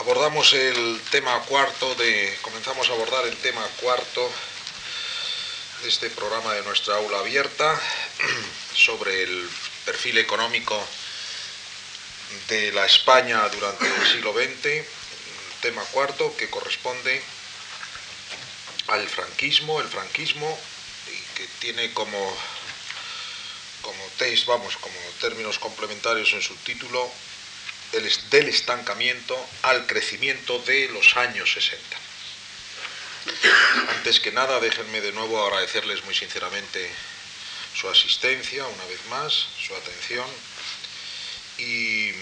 [0.00, 4.32] abordamos el tema cuarto de, comenzamos a abordar el tema cuarto
[5.82, 7.78] de este programa de nuestra aula abierta
[8.74, 9.48] sobre el
[9.84, 10.82] perfil económico
[12.48, 14.86] de la España durante el siglo XX,
[15.60, 17.22] tema cuarto que corresponde
[18.86, 20.58] al franquismo, el franquismo
[21.08, 22.36] y que tiene como
[23.82, 24.02] como
[24.46, 27.10] vamos, como términos complementarios en su título,
[27.92, 31.96] del estancamiento al crecimiento de los años 60.
[33.88, 36.90] Antes que nada, déjenme de nuevo agradecerles muy sinceramente
[37.74, 40.26] su asistencia, una vez más, su atención,
[41.58, 42.12] y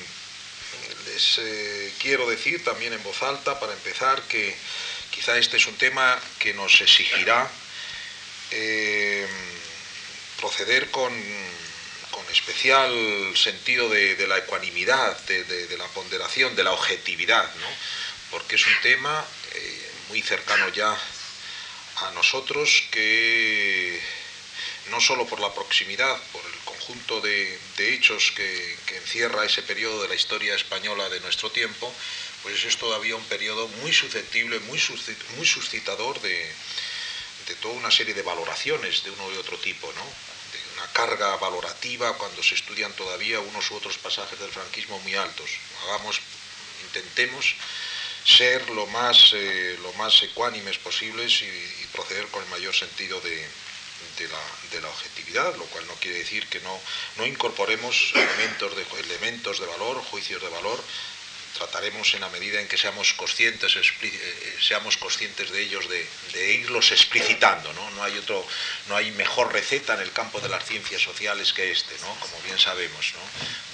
[1.06, 4.56] les eh, quiero decir también en voz alta, para empezar, que
[5.10, 7.48] quizá este es un tema que nos exigirá
[8.50, 9.26] eh,
[10.40, 11.12] proceder con
[12.30, 12.92] especial
[13.36, 17.48] sentido de, la ecuanimidad, de, la ponderación, de la objetividad,
[18.30, 20.96] porque es un tema eh, muy cercano ya
[21.96, 24.00] a nosotros que
[24.90, 30.08] no solo por la proximidad, por el conjunto de, hechos que, encierra ese periodo de
[30.08, 31.92] la historia española de nuestro tiempo,
[32.42, 34.80] pues es todavía un periodo muy susceptible, muy,
[35.36, 36.52] muy suscitador de,
[37.46, 40.27] de toda una serie de valoraciones de uno y otro tipo, ¿no?
[40.78, 45.50] Una carga valorativa cuando se estudian todavía unos u otros pasajes del franquismo muy altos.
[45.84, 46.20] Hagamos,
[46.86, 47.56] intentemos
[48.24, 53.48] ser lo más, eh, lo más ecuánimes posibles y, proceder con el mayor sentido de,
[54.80, 56.80] la, objetividad, lo cual no quiere decir que no,
[57.16, 60.80] no incorporemos elementos de, elementos de valor, juicios de valor,
[61.58, 66.54] trataremos en la medida en que seamos conscientes, eh, eh, seamos conscientes de ellos, de,
[66.54, 67.72] irlos explicitando.
[67.72, 67.90] ¿no?
[67.90, 68.46] No, hay otro,
[68.88, 72.14] no hay mejor receta en el campo de las ciencias sociales que este, ¿no?
[72.20, 73.20] como bien sabemos, ¿no?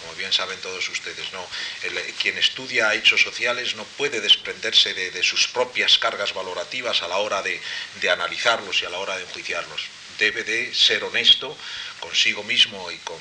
[0.01, 1.33] como bien saben todos ustedes.
[1.33, 1.47] ¿no?
[1.83, 7.19] Eh, quien estudia hechos sociales no puede desprenderse de, sus propias cargas valorativas a la
[7.19, 7.61] hora de,
[8.01, 9.83] de analizarlos y a la hora de enjuiciarlos.
[10.19, 11.57] Debe de ser honesto
[12.01, 13.19] consigo mismo y con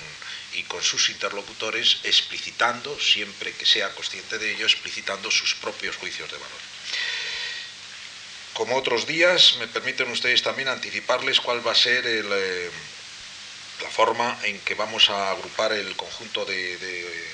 [0.54, 6.32] y con sus interlocutores explicitando, siempre que sea consciente de ello, explicitando sus propios juicios
[6.32, 6.60] de valor.
[8.54, 12.70] Como otros días, me permiten ustedes también anticiparles cuál va a ser eh,
[13.82, 17.32] la forma en que vamos a agrupar el conjunto de,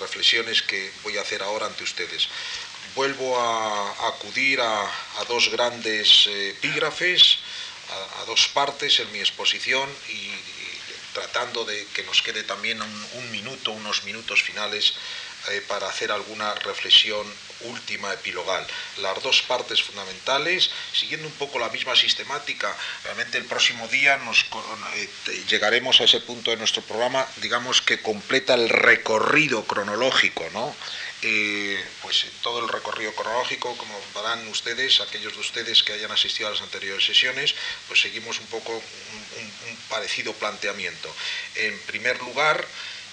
[0.00, 2.28] reflexiones que voy a hacer ahora ante ustedes.
[2.94, 4.90] Vuelvo a, acudir a,
[5.28, 7.38] dos grandes eh, epígrafes,
[8.20, 10.55] a, dos partes en mi exposición y
[11.16, 14.92] tratando de que nos quede también un, minuto, unos minutos finales
[15.48, 17.26] eh, para hacer alguna reflexión
[17.60, 18.66] última epilogal.
[18.98, 24.44] Las dos partes fundamentales, siguiendo un poco la misma sistemática, realmente el próximo día nos
[24.44, 25.08] eh,
[25.48, 30.76] llegaremos a ese punto de nuestro programa, digamos que completa el recorrido cronológico, ¿no?
[31.22, 36.48] Eh, pues todo el recorrido cronológico, como verán ustedes, aquellos de ustedes que hayan asistido
[36.48, 37.54] a las anteriores sesiones,
[37.88, 41.14] pues seguimos un poco un, parecido planteamiento.
[41.54, 42.66] En primer lugar,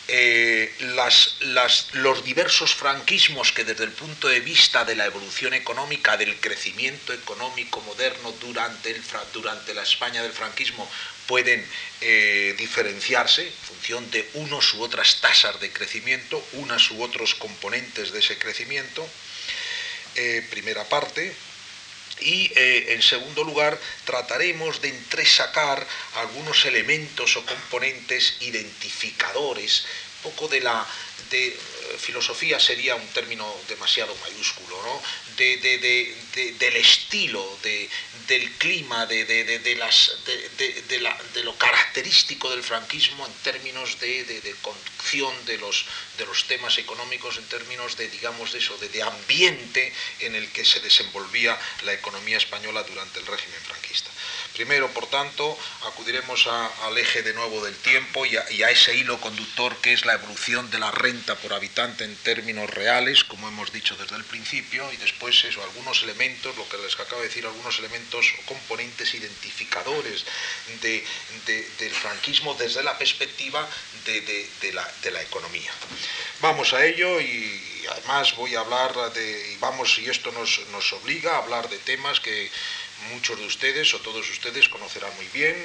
[0.09, 0.75] eh,
[1.93, 7.13] los diversos franquismos que desde el punto de vista de la evolución económica, del crecimiento
[7.13, 8.99] económico moderno durante,
[9.31, 10.89] durante la España del franquismo,
[11.27, 11.65] pueden
[12.01, 18.11] eh, diferenciarse en función de unos u otras tasas de crecimiento, unas u otros componentes
[18.11, 19.07] de ese crecimiento,
[20.15, 21.33] eh, primera parte.
[22.19, 25.85] Y eh, en segundo lugar, trataremos de entresacar
[26.15, 29.85] algunos elementos o componentes identificadores,
[30.21, 30.85] poco de la
[31.29, 31.57] de,
[31.97, 35.01] filosofía sería un término demasiado mayúsculo, ¿no?
[36.33, 37.45] Del estilo,
[38.27, 45.85] del clima, de, de, lo característico del franquismo en términos de, conducción de los,
[46.17, 50.65] de los temas económicos, en términos de, digamos, de eso, de, ambiente en el que
[50.65, 54.09] se desenvolvía la economía española durante el régimen franquista.
[54.53, 55.57] Primero, por tanto,
[55.87, 60.13] acudiremos al eje de nuevo del tiempo y a, ese hilo conductor que es la
[60.13, 64.91] evolución de la renta por habitante en términos reales, como hemos dicho desde el principio,
[64.91, 69.13] y después eso, algunos elementos, lo que les acabo de decir, algunos elementos o componentes
[69.13, 70.23] identificadores
[70.79, 73.67] del franquismo desde la perspectiva
[74.05, 75.71] de, la, economía.
[76.39, 81.35] Vamos a ello y además voy a hablar de, y vamos, y esto nos, obliga
[81.35, 82.49] a hablar de temas que
[83.11, 85.57] muchos de ustedes o todos ustedes conocerán muy bien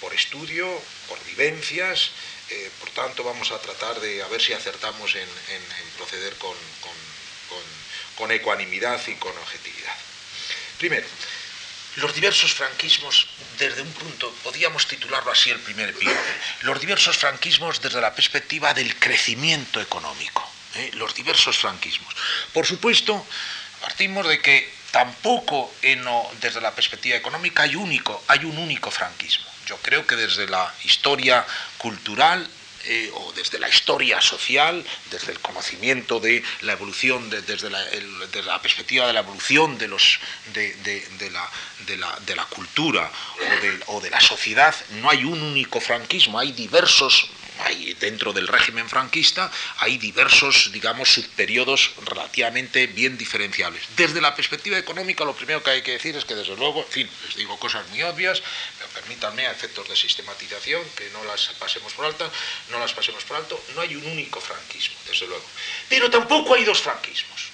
[0.00, 0.70] por estudio,
[1.08, 2.10] por vivencias,
[2.50, 5.28] eh, por tanto vamos a tratar de a ver si acertamos en,
[5.96, 6.54] proceder con,
[8.30, 9.94] ecuanimidad y con objetividad.
[10.78, 11.06] Primero,
[11.96, 13.28] los diversos franquismos
[13.58, 18.74] desde un punto, podríamos titularlo así el primer epígrafe, los diversos franquismos desde la perspectiva
[18.74, 20.50] del crecimiento económico.
[20.76, 20.90] ¿eh?
[20.94, 22.14] los diversos franquismos.
[22.52, 23.24] Por supuesto,
[23.80, 25.72] partimos de que tampoco
[26.40, 29.46] desde la perspectiva económica hay, único, hay un único franquismo.
[29.66, 31.44] Yo creo que desde la historia
[31.78, 32.48] cultural
[32.86, 39.06] eh, o desde la historia social, desde el conocimiento de la evolución, desde, la, perspectiva
[39.06, 39.88] de la evolución de,
[42.36, 43.10] la, cultura
[43.86, 47.28] o de la sociedad, no hay un único franquismo, hay diversos
[48.00, 53.82] dentro del régimen franquista hay diversos, digamos, subperiodos relativamente bien diferenciables.
[53.96, 56.92] Desde la perspectiva económica, lo primero que hay que decir es que, desde luego, en
[56.92, 58.42] fin, les digo cosas muy obvias,
[58.94, 62.30] permítanme a efectos de sistematización, que no las pasemos por alto,
[62.70, 65.44] no las pasemos por alto, no hay un único franquismo, desde luego.
[65.88, 67.50] Pero tampoco hay dos franquismos.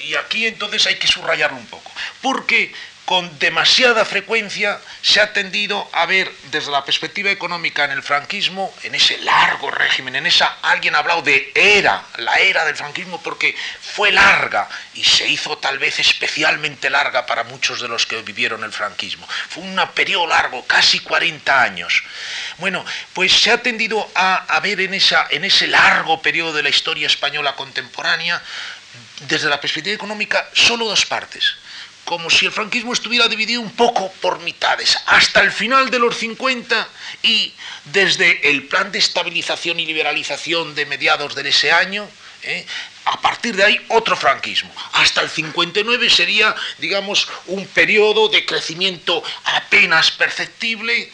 [0.00, 1.92] Y aquí entonces hay que subrayarlo un poco,
[2.22, 2.72] porque
[3.10, 8.72] con demasiada frecuencia se ha tendido a ver desde la perspectiva económica en el franquismo,
[8.84, 13.20] en ese largo régimen, en esa, alguien ha hablado de era, la era del franquismo,
[13.20, 18.22] porque fue larga y se hizo tal vez especialmente larga para muchos de los que
[18.22, 19.26] vivieron el franquismo.
[19.48, 22.04] Fue un periodo largo, casi 40 años.
[22.58, 26.68] Bueno, pues se ha tendido a, ver en, esa, en ese largo periodo de la
[26.68, 28.40] historia española contemporánea,
[29.26, 31.56] desde la perspectiva económica, solo dos partes
[32.10, 36.16] como si el franquismo estuviera dividido un poco por mitades, hasta el final de los
[36.16, 36.88] 50
[37.22, 37.52] y
[37.84, 42.08] desde el plan de estabilización y liberalización de mediados de ese año,
[42.42, 42.66] ¿eh?
[43.04, 44.72] a partir de ahí otro franquismo.
[44.94, 51.12] Hasta el 59 sería, digamos, un periodo de crecimiento apenas perceptible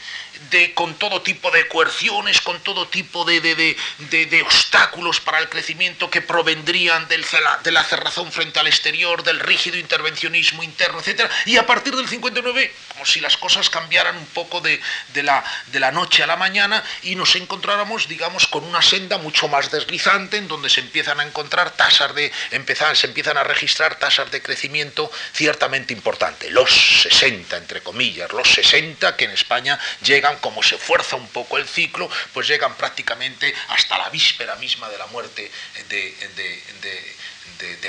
[0.50, 6.10] de, con todo tipo de coerciones, con todo tipo de, de, obstáculos para el crecimiento
[6.10, 7.24] que provendrían del,
[7.62, 11.30] de la cerrazón frente al exterior, del rígido intervencionismo interno, etc.
[11.46, 14.80] Y a partir del 59, como si las cosas cambiaran un poco de,
[15.22, 19.48] la, de la noche a la mañana y nos encontráramos, digamos, con una senda mucho
[19.48, 23.98] más deslizante en donde se empiezan a encontrar tasas de, empezar, se empiezan a registrar
[23.98, 26.50] tasas de crecimiento ciertamente importantes.
[26.50, 31.58] Los 60, entre comillas, los 60 que en España llegan como se fuerza un poco
[31.58, 35.50] el ciclo, pues llegan prácticamente hasta la víspera misma de la muerte
[35.88, 36.14] de,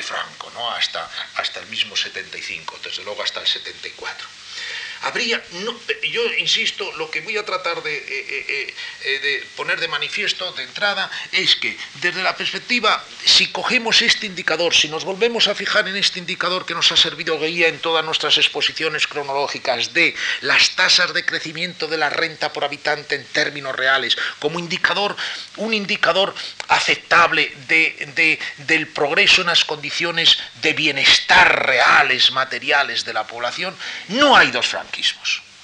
[0.03, 0.71] Franco, ¿no?
[0.71, 4.27] hasta, hasta el mismo 75, desde luego hasta el 74
[5.03, 5.41] habría,
[6.11, 8.73] yo insisto, lo que voy a tratar de, eh, eh,
[9.05, 14.25] eh, de, poner de manifiesto de entrada es que desde la perspectiva, si cogemos este
[14.25, 17.79] indicador, si nos volvemos a fijar en este indicador que nos ha servido guía en
[17.79, 23.25] todas nuestras exposiciones cronológicas de las tasas de crecimiento de la renta por habitante en
[23.25, 25.15] términos reales, como indicador,
[25.57, 26.33] un indicador
[26.67, 33.75] aceptable de, del progreso en las condiciones de bienestar reales, materiales de la población,
[34.09, 34.67] no hay dos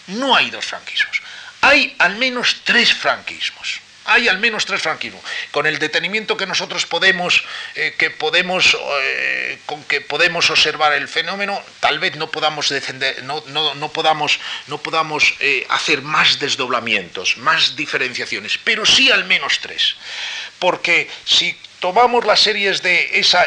[0.07, 1.21] No hay dos franquismos.
[1.61, 3.79] Hay al menos tres franquismos.
[4.05, 5.21] Hay al menos tres franquismos.
[5.51, 7.43] Con el detenimiento que nosotros podemos,
[7.75, 13.23] eh, que podemos, eh, con que podemos observar el fenómeno, tal vez no podamos defender,
[13.23, 19.59] no, no, podamos, no podamos eh, hacer más desdoblamientos, más diferenciaciones, pero sí al menos
[19.59, 19.95] tres.
[20.59, 23.37] Porque si tomamos las series de, ese,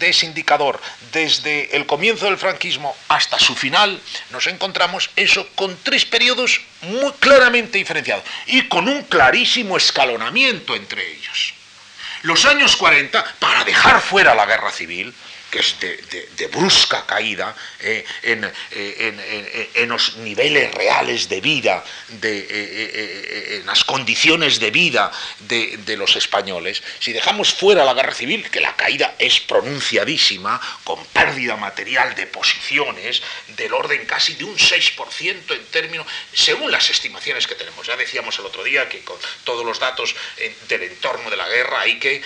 [0.00, 0.80] ese indicador
[1.12, 4.00] desde el comienzo del franquismo hasta su final,
[4.30, 11.08] nos encontramos eso con tres periodos muy claramente diferenciados y con un clarísimo escalonamiento entre
[11.08, 11.54] ellos.
[12.22, 15.14] Los años 40, para dejar fuera la guerra civil,
[15.54, 21.84] que es de, brusca caída eh, eh, en, los niveles reales de vida,
[22.22, 28.50] eh, en las condiciones de vida de, los españoles, si dejamos fuera la guerra civil,
[28.50, 33.22] que la caída es pronunciadísima, con pérdida material de posiciones
[33.56, 38.36] del orden casi de un 6% en términos, según las estimaciones que tenemos, ya decíamos
[38.40, 40.16] el otro día que con todos los datos
[40.68, 42.22] del entorno de la guerra hay que,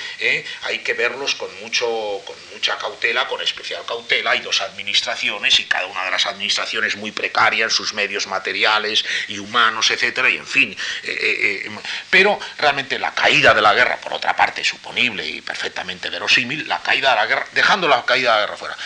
[0.62, 1.86] hay que verlos con, mucho,
[2.24, 6.96] con mucha cautela, con especial cautela, hay dos administraciones y cada una de las administraciones
[6.96, 10.72] muy precaria en sus medios materiales y humanos, etcétera, y en fin.
[11.02, 11.70] Eh, eh, eh,
[12.10, 16.80] pero realmente la caída de la guerra, por otra parte, suponible y perfectamente verosímil, la
[16.82, 18.76] caída de la guerra, dejando la caída de la guerra fuera.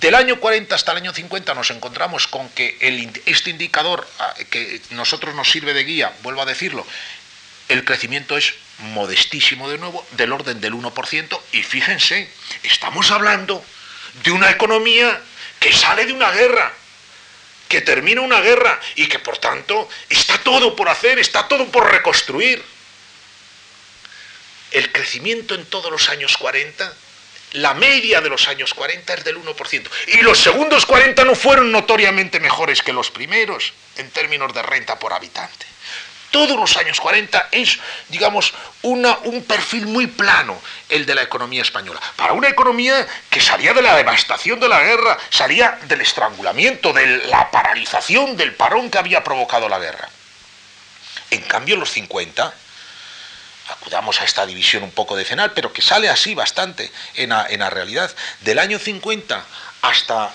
[0.00, 2.76] Del año 40 hasta el año 50 nos encontramos con que
[3.26, 6.86] este indicador ah, que nosotros nos sirve de guía, vuelvo a decirlo,
[7.68, 12.28] el crecimiento es modestísimo de nuevo, del orden del 1%, y fíjense,
[12.64, 13.64] estamos hablando
[14.22, 15.20] de una economía
[15.58, 16.72] que sale de una guerra,
[17.68, 21.90] que termina una guerra y que por tanto está todo por hacer, está todo por
[21.90, 22.62] reconstruir.
[24.72, 26.92] El crecimiento en todos los años 40,
[27.52, 29.88] la media de los años 40 es del 1%.
[30.08, 34.98] Y los segundos 40 no fueron notoriamente mejores que los primeros en términos de renta
[34.98, 35.69] por habitante.
[36.30, 41.62] Todos los años 40 es, digamos, una, un perfil muy plano el de la economía
[41.62, 42.00] española.
[42.16, 47.26] Para una economía que salía de la devastación de la guerra, salía del estrangulamiento, de
[47.26, 50.08] la paralización, del parón que había provocado la guerra.
[51.30, 52.52] En cambio, los 50,
[53.70, 58.14] acudamos a esta división un poco decenal, pero que sale así bastante en la, realidad,
[58.40, 59.44] del año 50
[59.82, 60.32] hasta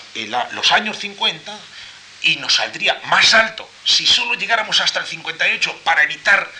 [0.52, 1.52] los años 50,
[2.26, 3.68] y nos saldría más alto.
[3.84, 6.50] Si solo llegáramos hasta el 58 para evitar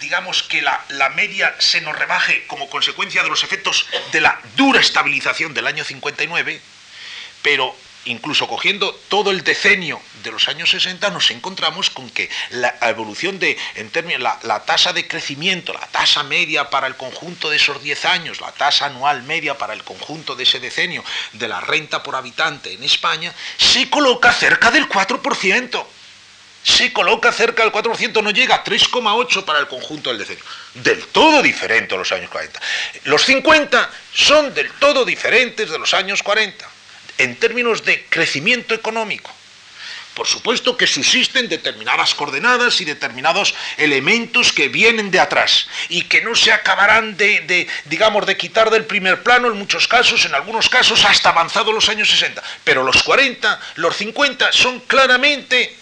[0.00, 4.38] digamos que la, la, media se nos rebaje como consecuencia de los efectos de la
[4.54, 6.60] dura estabilización del año 59,
[7.40, 7.74] pero
[8.06, 13.38] incluso cogiendo todo el decenio de los años 60, nos encontramos con que la evolución
[13.38, 17.82] de, en términos, la, tasa de crecimiento, la tasa media para el conjunto de esos
[17.82, 22.02] 10 años, la tasa anual media para el conjunto de ese decenio de la renta
[22.02, 25.86] por habitante en España, se coloca cerca del 4%.
[26.62, 30.42] Se coloca cerca del 4%, no llega a 3,8 para el conjunto del decenio.
[30.74, 32.60] Del todo diferente a los años 40.
[33.04, 36.75] Los 50 son del todo diferentes de los años 40
[37.18, 39.32] en términos de crecimiento económico.
[40.16, 46.22] Por supuesto que subsisten determinadas coordenadas y determinados elementos que vienen de atrás y que
[46.22, 50.70] no se acabarán de, digamos, de quitar del primer plano en muchos casos, en algunos
[50.70, 52.42] casos hasta avanzados los años 60.
[52.64, 55.76] Pero los 40, los 50 son claramente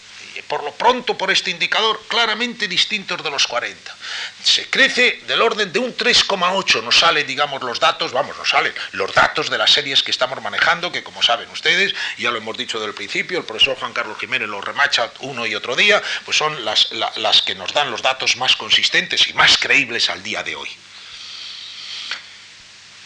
[0.49, 3.95] por lo pronto por este indicador, claramente distintos de los 40.
[4.43, 8.73] Se crece del orden de un 3,8, nos salen, digamos, los datos, vamos, nos salen
[8.93, 12.57] los datos de las series que estamos manejando, que como saben ustedes, ya lo hemos
[12.57, 16.03] dicho desde el principio, el profesor Juan Carlos Jiménez lo remacha uno y otro día,
[16.25, 20.23] pues son las, las que nos dan los datos más consistentes y más creíbles al
[20.23, 20.69] día de hoy.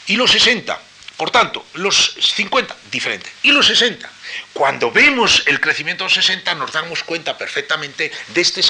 [0.06, 0.80] Y los 60,
[1.18, 3.28] por tanto, los 50, diferente.
[3.42, 4.08] Y los 60,
[4.52, 8.62] cuando vemos el crecimiento de los 60 nos damos cuenta perfectamente de este,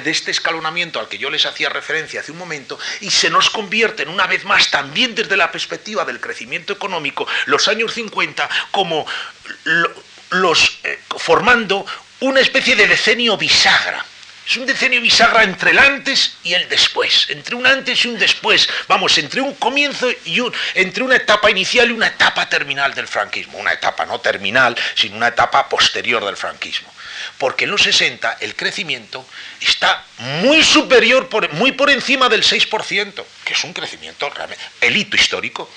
[0.00, 3.48] de este escalonamiento al que yo les hacía referencia hace un momento y se nos
[3.48, 9.06] convierten una vez más también desde la perspectiva del crecimiento económico los años 50 como
[10.30, 11.86] los eh, formando
[12.18, 14.04] una especie de decenio bisagra
[14.46, 18.18] es un decenio bisagra entre el antes y el después, entre un antes y un
[18.18, 22.94] después, vamos, entre un comienzo y un, entre una etapa inicial y una etapa terminal
[22.94, 26.92] del franquismo, una etapa no terminal, sino una etapa posterior del franquismo.
[27.38, 29.26] Porque en los 60 el crecimiento
[29.60, 35.16] está muy superior, muy por encima del 6%, que es un crecimiento realmente, el hito
[35.16, 35.70] histórico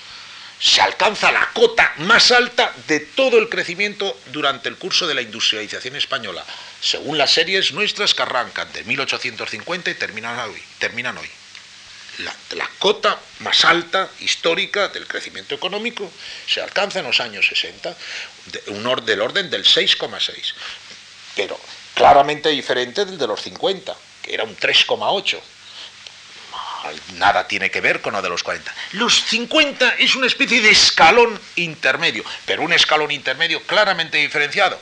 [0.60, 5.22] se alcanza la cota más alta de todo el crecimiento durante el curso de la
[5.22, 6.44] industrialización española,
[6.82, 10.62] según las series nuestras que arrancan de 1850 y terminan hoy.
[10.80, 11.30] Terminan hoy.
[12.20, 16.12] La, cota más alta histórica del crecimiento económico
[16.48, 17.96] se alcanza en los años 60,
[18.68, 20.54] un del orden del 6,6,
[21.36, 21.60] pero
[21.94, 25.40] claramente diferente del de los 50, que era un 3,8
[27.16, 28.74] nada tiene que ver con lo de los 40.
[28.94, 34.80] Los 50 es una especie de escalón intermedio, pero un escalón intermedio claramente diferenciado.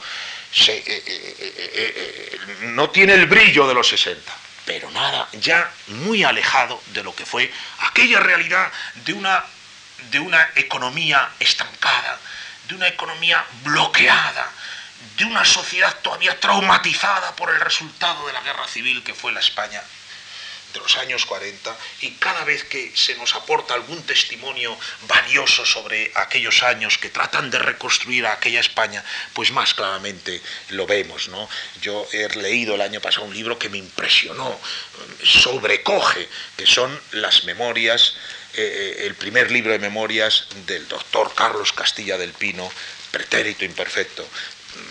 [0.68, 4.32] Eh, eh, eh, no tiene el brillo de los 60,
[4.66, 8.72] pero nada, ya muy alejado de lo que fue aquella realidad
[9.04, 9.44] de una,
[10.12, 12.20] de una economía estancada,
[12.70, 14.50] de una economía bloqueada,
[15.18, 19.42] de una sociedad todavía traumatizada por el resultado de la guerra civil que fue la
[19.42, 19.82] España
[20.76, 24.78] de los años 40 y cada vez que se nos aporta algún testimonio
[25.08, 29.04] valioso sobre aquellos años que tratan de reconstruir a aquella España,
[29.34, 31.30] pues más claramente lo vemos.
[31.30, 31.50] ¿no?
[31.82, 34.60] Yo he leído el año pasado un libro que me impresionó,
[35.24, 36.28] sobrecoge,
[36.58, 38.16] que son las memorias,
[38.54, 42.70] eh, el primer libro de memorias del doctor Carlos Castilla del Pino,
[43.12, 44.28] pretérito imperfecto,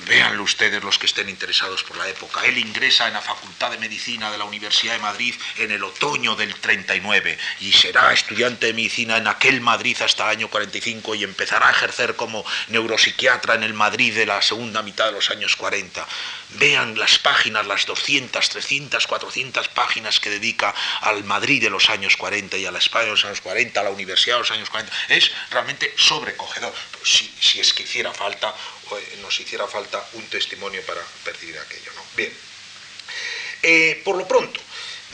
[0.06, 2.44] véanlo ustedes los que estén interesados por la época.
[2.44, 6.36] Él ingresa en la Facultad de Medicina de la Universidad de Madrid en el otoño
[6.36, 11.24] del 39 y será estudiante de medicina en aquel Madrid hasta el año 45 y
[11.24, 15.56] empezará a ejercer como neuropsiquiatra en el Madrid de la segunda mitad de los años
[15.56, 16.06] 40.
[16.56, 22.16] Vean las páginas, las 200, 300, 400 páginas que dedica al Madrid de los años
[22.16, 24.70] 40 y a la España de los años 40, a la Universidad de los años
[24.70, 24.92] 40.
[25.08, 26.74] Es realmente sobrecogedor.
[27.02, 28.54] Si, si es que hiciera falta
[29.20, 31.92] nos hiciera falta un testimonio para percibir aquello.
[31.94, 32.02] ¿no?
[32.16, 32.32] Bien,
[33.62, 34.60] eh, por lo pronto,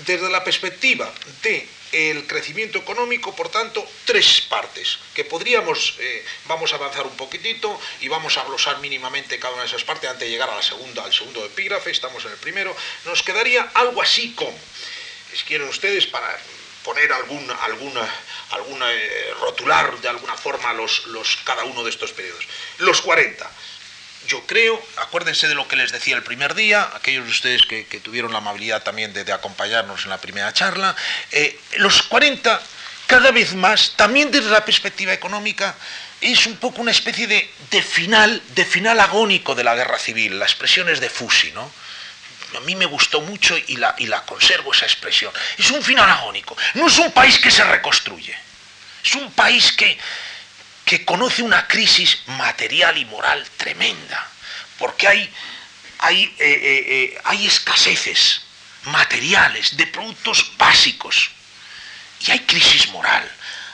[0.06, 1.12] desde la perspectiva
[1.42, 7.16] de el crecimiento económico, por tanto, tres partes, que podríamos, eh, vamos a avanzar un
[7.16, 10.56] poquitito y vamos a glosar mínimamente cada una de esas partes antes de llegar a
[10.56, 14.56] la segunda, al segundo epígrafe, estamos en el primero, nos quedaría algo así como,
[15.34, 16.38] si quieren ustedes, para
[16.84, 18.08] poner alguna, alguna,
[18.50, 18.86] alguna
[19.40, 22.44] rotular de alguna forma los, los, cada uno de estos periodos.
[22.78, 23.50] Los 40,
[24.26, 27.84] yo creo, acuérdense de lo que les decía el primer día, aquellos de ustedes que,
[28.00, 30.94] tuvieron la amabilidad también de, acompañarnos en la primera charla,
[31.32, 32.60] eh, los 40
[33.06, 35.74] cada vez más, también desde la perspectiva económica,
[36.20, 40.44] es un poco una especie de, final, de final agónico de la guerra civil, la
[40.44, 41.72] expresión es de Fusi, ¿no?
[42.56, 45.32] A mí me gustó mucho y la, conservo esa expresión.
[45.56, 46.56] Es un final agónico.
[46.74, 48.36] No es un país que se reconstruye.
[49.04, 49.98] Es un país que,
[50.84, 54.28] que conoce una crisis material y moral tremenda.
[54.78, 55.32] Porque hay,
[55.98, 58.42] hay, eh, eh, eh, hay escaseces
[58.84, 61.30] materiales de productos básicos.
[62.20, 63.30] Y hay crisis moral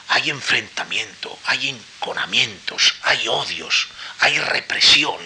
[0.09, 3.89] hay enfrentamiento, hay enconamientos, hay odios,
[4.21, 5.19] hay represión.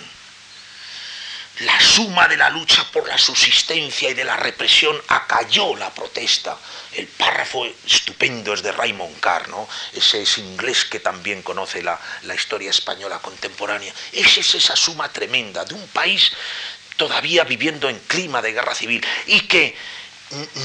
[1.61, 6.57] La suma de la lucha por la subsistencia y de la represión acalló la protesta.
[6.93, 9.47] El párrafo estupendo es de Raymond Carr,
[9.93, 13.93] ese es inglés que también conoce la, la historia española contemporánea.
[14.13, 16.33] Esa es esa suma tremenda de un país
[16.97, 19.77] todavía viviendo en clima de guerra civil y que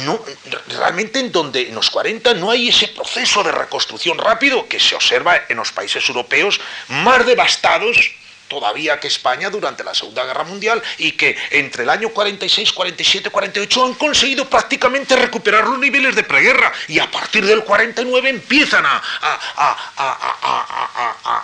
[0.05, 0.23] no,
[0.67, 4.95] realmente en donde en los 40 no hay ese proceso de reconstrucción rápido que se
[4.95, 8.11] observa en los países europeos más devastados
[8.47, 13.29] todavía que España durante la Segunda Guerra Mundial y que entre el año 46, 47,
[13.29, 18.85] 48 han conseguido prácticamente recuperar los niveles de preguerra y a partir del 49 empiezan
[18.85, 19.01] a,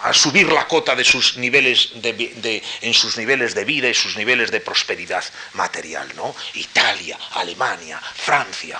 [0.01, 1.91] a, subir la cota de sus niveles
[2.81, 6.35] en sus niveles de vida y sus niveles de prosperidad material, ¿no?
[6.53, 8.79] Italia, Alemania, Francia.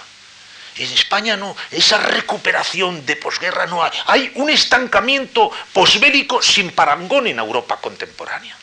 [0.77, 3.91] En España no, esa recuperación de posguerra no hay.
[4.05, 8.55] Hay un estancamiento posbélico sin parangón en Europa contemporánea.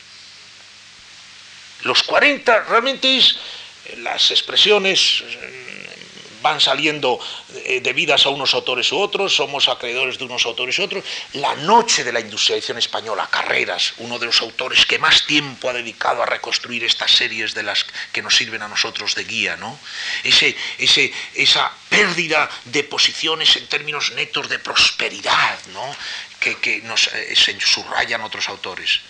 [1.83, 3.37] Los 40 realmente es
[3.97, 5.23] las expresiones
[6.41, 7.19] van saliendo
[7.65, 11.03] eh, debidas a unos autores u otros, somos acreedores de unos autores u otros.
[11.33, 15.73] La noche de la industrialización española, Carreras, uno de los autores que más tiempo ha
[15.73, 19.79] dedicado a reconstruir estas series de las que nos sirven a nosotros de guía, ¿no?
[20.23, 25.95] Ese, ese, esa pérdida de posiciones en términos netos de prosperidad, ¿no?
[26.39, 29.01] que, que nos eh, subrayan otros autores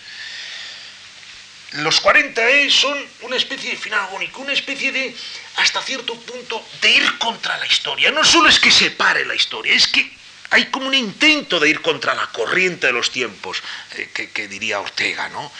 [1.72, 5.14] los 40E son una especie de final agónico, una especie de,
[5.56, 8.10] hasta cierto punto, de ir contra la historia.
[8.10, 10.10] No solo es que se pare la historia, es que
[10.50, 13.62] hay como un intento de ir contra la corriente de los tiempos,
[13.96, 15.52] eh, que, que diría Ortega, ¿no?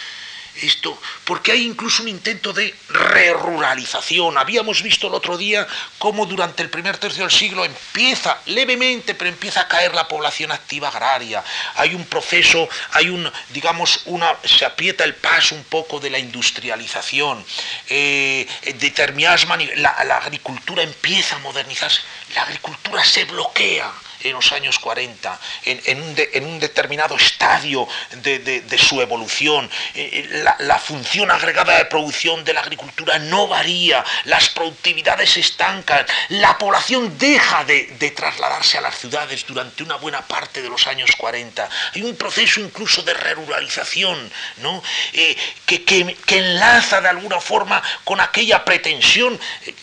[0.63, 4.37] Esto, porque hay incluso un intento de reruralización.
[4.39, 5.67] Habíamos visto el otro día
[5.99, 10.53] cómo durante el primer tercio del siglo empieza, levemente, pero empieza a caer la población
[10.53, 11.43] activa agraria.
[11.77, 16.19] Hay un proceso, hay un, digamos, una, se aprieta el paso un poco de la
[16.19, 17.45] industrialización.
[17.89, 18.47] Eh,
[18.79, 22.01] determinadas la, la agricultura empieza a modernizarse.
[22.35, 23.91] La agricultura se bloquea
[24.23, 27.87] en los años 40, en, un, determinado estadio
[28.23, 29.71] de, su evolución.
[29.95, 35.41] Eh, eh, la, función agregada de producción de la agricultura no varía, las productividades se
[35.41, 40.87] estancan, la población deja de, trasladarse a las ciudades durante una buena parte de los
[40.87, 41.69] años 40.
[41.95, 44.83] Hay un proceso incluso de ruralización ¿no?
[45.13, 49.39] Eh, que, enlaza de alguna forma con aquella pretensión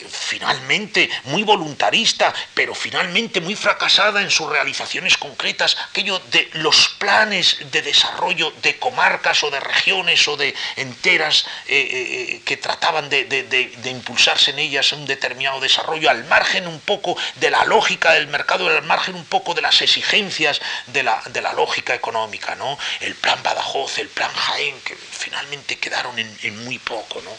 [0.09, 7.81] finalmente muy voluntarista, pero finalmente muy fracasada sus realizaciones concretas, aquello de los planes de
[7.81, 13.27] desarrollo de comarcas o de regiones o de enteras eh, eh, eh, que trataban de,
[13.85, 18.67] impulsarse en ellas un determinado desarrollo, al margen un poco de la lógica del mercado,
[18.67, 22.77] al margen un poco de las exigencias de la, la lógica económica, ¿no?
[22.99, 27.31] El plan Badajoz, el plan Jaén, que finalmente quedaron en, en muy poco, ¿no?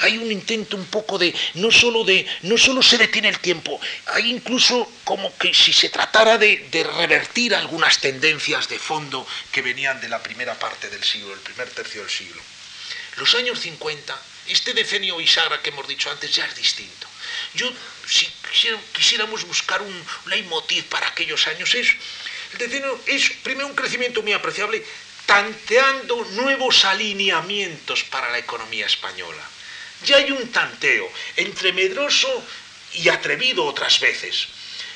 [0.00, 3.80] Hay un intento un poco de, no solo de, no solo se detiene el tiempo,
[4.06, 10.00] hay incluso como que si se tratara de, revertir algunas tendencias de fondo que venían
[10.00, 12.42] de la primera parte del siglo, el primer tercio del siglo.
[13.16, 17.06] Los años 50, este decenio Isagra que hemos dicho antes ya es distinto.
[17.54, 17.70] Yo,
[18.06, 18.28] si
[18.92, 21.88] quisiéramos buscar un leitmotiv para aquellos años, es,
[22.52, 24.84] el decenio es primero un crecimiento muy apreciable,
[25.26, 29.42] tanteando nuevos alineamientos para la economía española.
[30.04, 32.42] Ya hay un tanteo entre medroso
[32.94, 34.48] y atrevido otras veces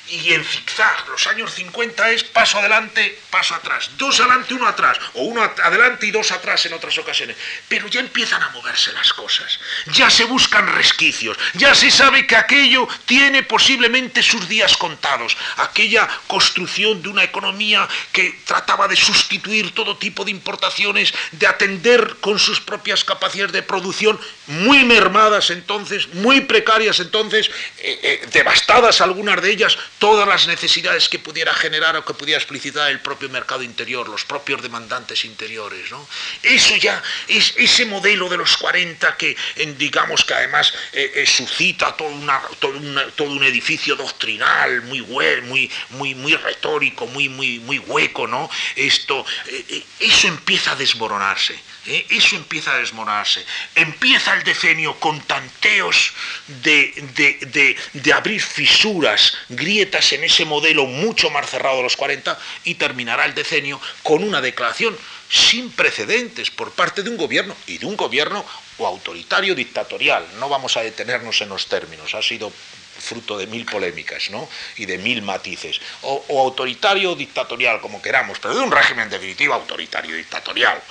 [0.08, 1.08] y en zigzag.
[1.08, 6.06] Los años 50 es paso adelante, paso atrás, dos adelante, uno atrás, o uno adelante
[6.06, 7.36] y dos atrás en otras ocasiones.
[7.68, 9.58] Pero ya empiezan a moverse las cosas,
[9.92, 16.08] ya se buscan resquicios, ya se sabe que aquello tiene posiblemente sus días contados, aquella
[16.26, 22.38] construcción de una economía que trataba de sustituir todo tipo de importaciones, de atender con
[22.38, 29.40] sus propias capacidades de producción, muy mermadas entonces, muy precarias entonces, eh, eh, devastadas algunas
[29.42, 33.62] de ellas, todas las necesidades que pudiera generar o que pudiera explicitar el propio mercado
[33.62, 35.90] interior, los propios demandantes interiores.
[35.90, 36.06] ¿no?
[36.42, 39.36] Eso ya es ese modelo de los 40 que,
[39.78, 46.14] digamos que además eh, eh, suscita todo, una, todo, un edificio doctrinal muy, muy, muy,
[46.14, 48.50] muy retórico, muy, muy, muy hueco, ¿no?
[48.74, 51.58] Esto, eh, eso empieza a desmoronarse.
[51.86, 53.44] eso empieza a desmoronarse.
[53.74, 56.12] Empieza el decenio con tanteos
[56.46, 62.74] de, de, abrir fisuras, grietas en ese modelo mucho más cerrado de los 40 y
[62.74, 64.96] terminará el decenio con una declaración
[65.28, 68.44] sin precedentes por parte de un gobierno y de un gobierno
[68.78, 70.26] o autoritario dictatorial.
[70.38, 72.52] No vamos a detenernos en los términos, ha sido
[73.06, 74.48] fruto de mil polémicas ¿no?
[74.76, 79.54] y de mil matices, o, autoritario o dictatorial, como queramos, pero de un régimen definitivo
[79.54, 80.82] autoritario dictatorial,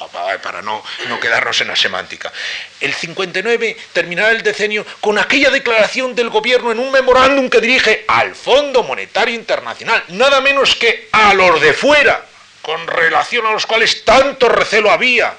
[0.41, 2.32] para no, no quedarnos en la semántica.
[2.80, 8.06] El 59 terminará el decenio con aquella declaración del gobierno en un memorándum que dirige
[8.08, 12.25] al Fondo Monetario Internacional, nada menos que a los de fuera,
[12.62, 15.36] con relación a los cuales tanto recelo había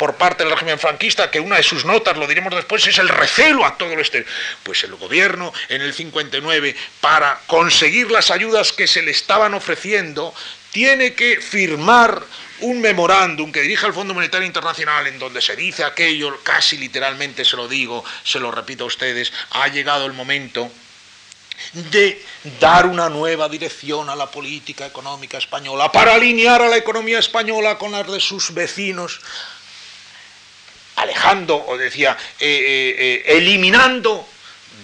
[0.00, 3.10] por parte del régimen franquista, que una de sus notas, lo diremos después, es el
[3.10, 4.26] recelo a todo lo exterior.
[4.62, 10.32] Pues el gobierno en el 59, para conseguir las ayudas que se le estaban ofreciendo,
[10.72, 12.22] tiene que firmar
[12.60, 17.44] un memorándum que dirige al Fondo Monetario Internacional en donde se dice aquello, casi literalmente
[17.44, 20.70] se lo digo, se lo repito a ustedes, ha llegado el momento
[21.74, 22.24] de
[22.58, 27.76] dar una nueva dirección a la política económica española, para alinear a la economía española
[27.76, 29.20] con las de sus vecinos,
[31.00, 34.26] alejando, o decía, eh, eh, eh, eliminando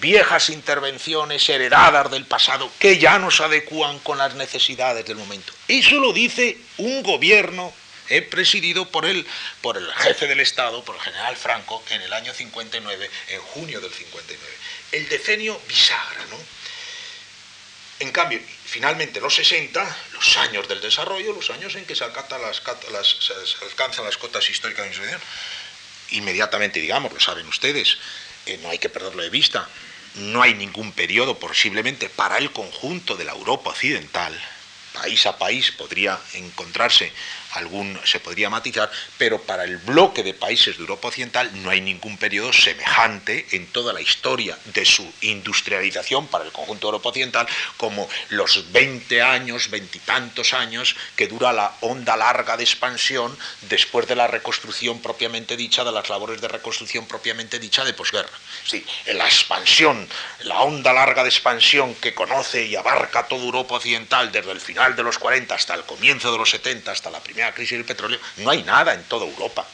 [0.01, 5.53] viejas intervenciones heredadas del pasado que ya nos adecúan con las necesidades del momento.
[5.69, 7.73] Eso lo dice un gobierno
[8.31, 9.27] presidido por el,
[9.63, 13.81] por el jefe del Estado, por el general Franco, en el año 59, en junio
[13.81, 14.55] del 59.
[14.93, 16.37] El decenio bisagra, ¿no?
[17.99, 22.43] En cambio, finalmente los 60, los años del desarrollo, los años en que se, alcanzan
[22.43, 25.21] las, cotas históricas de insurrección,
[26.11, 27.99] inmediatamente, digamos, lo saben ustedes,
[28.47, 29.69] eh, no hay que perderlo de vista,
[30.17, 34.39] no hay ningún periodo posiblemente para el conjunto de la Europa occidental,
[34.95, 37.13] país a país podría encontrarse
[37.57, 41.81] algún se podría matizar, pero para el bloque de países de Europa Occidental no hay
[41.81, 47.09] ningún periodo semejante en toda la historia de su industrialización para el conjunto de Europa
[47.09, 54.07] Occidental como los 20 años, veintitantos años que dura la onda larga de expansión después
[54.07, 58.31] de la reconstrucción propiamente dicha, de las labores de reconstrucción propiamente dicha de posguerra.
[58.65, 60.09] Sí, la expansión,
[60.41, 64.97] la onda larga de expansión que conoce y abarca toda Europa Occidental desde el final
[64.97, 68.19] de los 40 hasta el comienzo de los 70, hasta la primera crisis del petróleo,
[68.39, 69.67] no hay nada en toda Europa.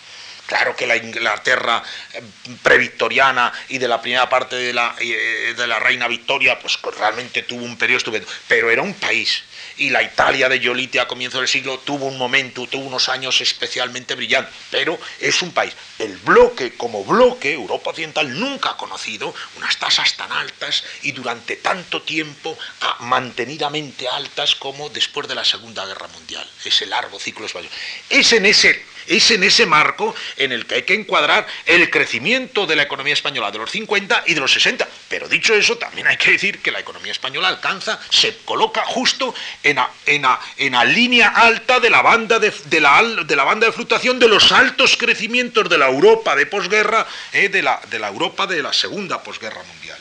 [0.47, 1.83] Claro que la Inglaterra
[2.13, 2.23] eh,
[2.63, 7.43] previctoriana y de la primera parte de la, eh, de la reina Victoria, pues realmente
[7.43, 9.45] tuvo un periodo estupendo, pero era un país
[9.83, 13.41] y la Italia de Giolitti a comienzos del siglo tuvo un momento, tuvo unos años
[13.41, 15.75] especialmente brillantes, pero es un país.
[15.99, 21.57] El bloque, como bloque, Europa Occidental nunca ha conocido unas tasas tan altas y durante
[21.57, 22.57] tanto tiempo
[23.01, 26.49] mantenidamente altas como después de la Segunda Guerra Mundial.
[26.65, 27.73] Ese largo ciclo español.
[28.09, 32.67] Es en ese es en ese marco en el que hay que encuadrar el crecimiento
[32.67, 34.89] de la economía española de los 50 y de los 60.
[35.09, 39.35] Pero dicho eso, también hay que decir que la economía española alcanza, se coloca justo
[39.63, 44.53] en la, línea alta de la, banda de, la, de banda de fluctuación de los
[44.53, 49.63] altos crecimientos de la Europa de posguerra, eh, de, la, Europa de la segunda posguerra
[49.63, 49.99] mundial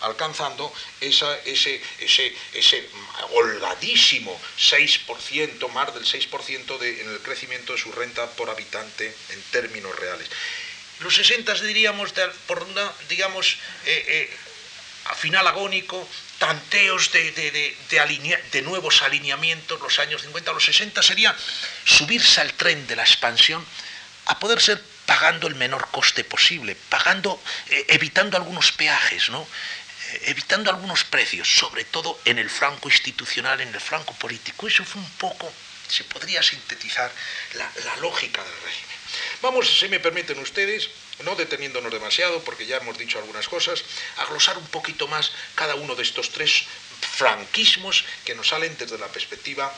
[0.00, 1.82] alcanzando ese, ese,
[2.54, 2.88] ese
[3.26, 9.42] holgadísimo 6%, más del 6% de, en el crecimiento de su renta por habitante en
[9.50, 10.28] términos reales.
[11.00, 12.12] Los 60 diríamos,
[12.46, 14.36] por una, digamos, eh, eh,
[15.06, 17.76] a final agónico, tanteos de, de,
[18.52, 21.34] de, nuevos alineamientos, los años 50, los 60 sería
[21.84, 23.64] subirse al tren de la expansión
[24.26, 29.46] a poder ser pagando el menor coste posible, pagando, eh, evitando algunos peajes, ¿no?
[30.22, 34.66] Evitando algunos precios, sobre todo en el franco institucional, en el franco político.
[34.66, 35.52] Eso fue un poco,
[35.88, 37.10] se podría sintetizar
[37.54, 38.96] la, lógica del régimen.
[39.42, 40.88] Vamos, si me permiten ustedes,
[41.24, 43.82] no deteniéndonos demasiado, porque ya hemos dicho algunas cosas,
[44.18, 46.64] a glosar un poquito más cada uno de estos tres
[47.16, 49.72] franquismos que nos salen desde la perspectiva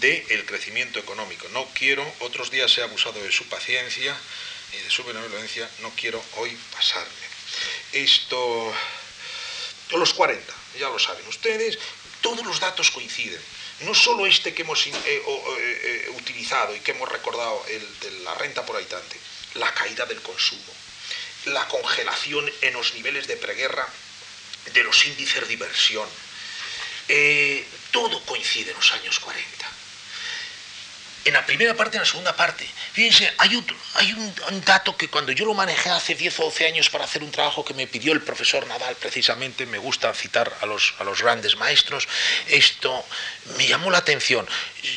[0.00, 1.48] del crecimiento económico.
[1.50, 4.16] No quiero, otros días he abusado de su paciencia
[4.72, 7.10] y de su benevolencia, no quiero hoy pasarme.
[7.92, 8.74] Esto
[9.98, 11.78] los 40, ya lo saben ustedes,
[12.20, 13.40] todos los datos coinciden.
[13.80, 18.10] No solo este que hemos eh, eh, eh, utilizado y que hemos recordado, el de
[18.20, 19.18] la renta por habitante,
[19.54, 20.72] la caída del consumo,
[21.46, 23.86] la congelación en los niveles de preguerra
[24.72, 26.08] de los índices de inversión,
[27.90, 29.61] todo coincide en los años 40.
[31.24, 32.66] En la primera parte y en la segunda parte.
[32.92, 36.66] Fíjense, hay, un, hay un, dato que cuando yo lo manejé hace 10 o 12
[36.66, 40.52] años para hacer un trabajo que me pidió el profesor Nadal, precisamente, me gusta citar
[40.60, 42.08] a los, a los grandes maestros,
[42.48, 43.04] esto
[43.56, 44.46] me llamó la atención.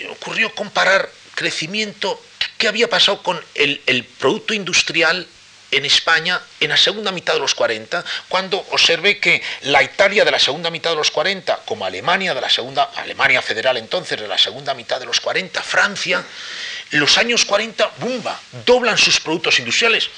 [0.10, 2.20] Ocurrió comparar crecimiento,
[2.58, 5.28] qué había pasado con el, el Producto Industrial
[5.76, 10.32] en España en la segunda mitad de los 40, cuando observé que la Italia de
[10.32, 14.28] la segunda mitad de los 40, como Alemania de la segunda, Alemania federal entonces de
[14.28, 16.24] la segunda mitad de los 40, Francia,
[16.92, 20.10] los años 40, ¡bumba!, doblan sus productos industriales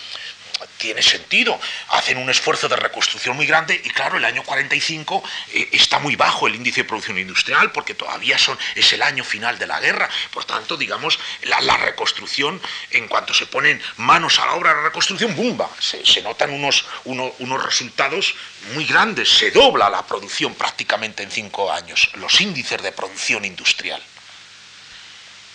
[0.77, 1.59] tiene sentido.
[1.89, 6.15] Hacen un esfuerzo de reconstrucción muy grande y claro, el año 45 eh, está muy
[6.15, 9.79] bajo el índice de producción industrial porque todavía son, es el año final de la
[9.79, 10.09] guerra.
[10.31, 15.35] Por tanto, digamos, la, reconstrucción, en cuanto se ponen manos a la obra de reconstrucción,
[15.35, 15.69] ¡bumba!
[15.79, 18.35] Se, notan unos, unos resultados
[18.73, 19.29] muy grandes.
[19.29, 24.01] Se dobla la producción prácticamente en cinco años, los índices de producción industrial.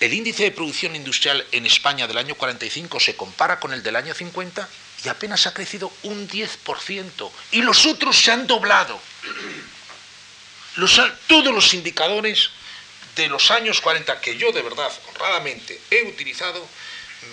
[0.03, 3.95] El índice de producción industrial en España del año 45 se compara con el del
[3.95, 4.69] año 50
[5.05, 7.31] y apenas ha crecido un 10%.
[7.53, 9.01] Y los otros se han doblado.
[11.29, 12.51] todos los indicadores
[13.15, 16.67] de los años 40 que yo de verdad, honradamente, he utilizado,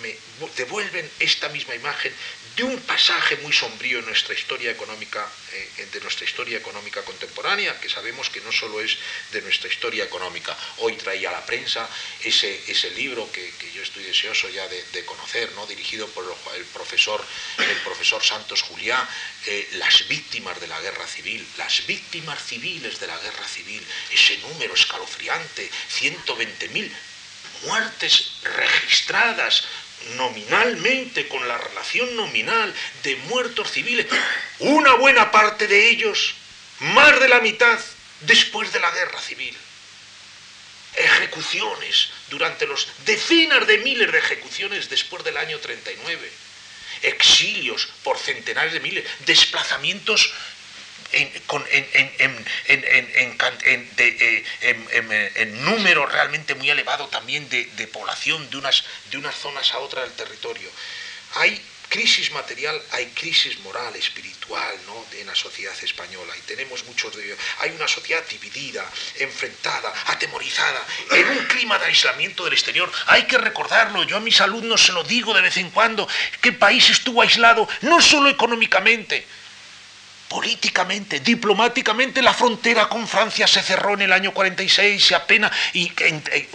[0.00, 0.16] me
[0.56, 2.14] devuelven esta misma imagen
[2.56, 7.78] de un pasaje muy sombrío en nuestra historia económica, eh, de nuestra historia económica contemporánea,
[7.80, 8.96] que sabemos que no solo es
[9.32, 10.56] de nuestra historia económica.
[10.78, 11.88] Hoy traía a la prensa
[12.22, 15.66] ese, ese libro que, yo estoy deseoso ya de, conocer, ¿no?
[15.66, 16.24] dirigido por
[16.56, 17.24] el profesor,
[17.58, 19.08] el profesor Santos Juliá,
[19.46, 24.38] eh, Las víctimas de la guerra civil, las víctimas civiles de la guerra civil, ese
[24.38, 26.90] número escalofriante, 120.000
[27.64, 29.64] muertes registradas
[30.16, 34.06] nominalmente, con la relación nominal de muertos civiles,
[34.58, 36.34] una buena parte de ellos,
[36.80, 37.78] más de la mitad,
[38.20, 39.56] después de la guerra civil.
[40.96, 46.30] Ejecuciones durante los decenas de miles de ejecuciones después del año 39.
[47.02, 50.32] Exilios por centenares de miles, desplazamientos
[51.12, 51.30] en,
[55.64, 60.12] número realmente muy elevado también de, población de unas, de unas zonas a otras del
[60.12, 60.70] territorio.
[61.34, 65.04] Hay crisis material, hay crisis moral, espiritual, ¿no?
[65.18, 67.38] en la sociedad española, y tenemos muchos de ellos.
[67.58, 72.90] Hay una sociedad dividida, enfrentada, atemorizada, en un clima de aislamiento del exterior.
[73.06, 76.08] Hay que recordarlo, yo a mis alumnos se lo digo de vez en cuando,
[76.40, 79.26] que el país estuvo aislado, no solo económicamente,
[80.30, 85.90] políticamente, diplomáticamente, la frontera con Francia se cerró en el año 46, se apenas, y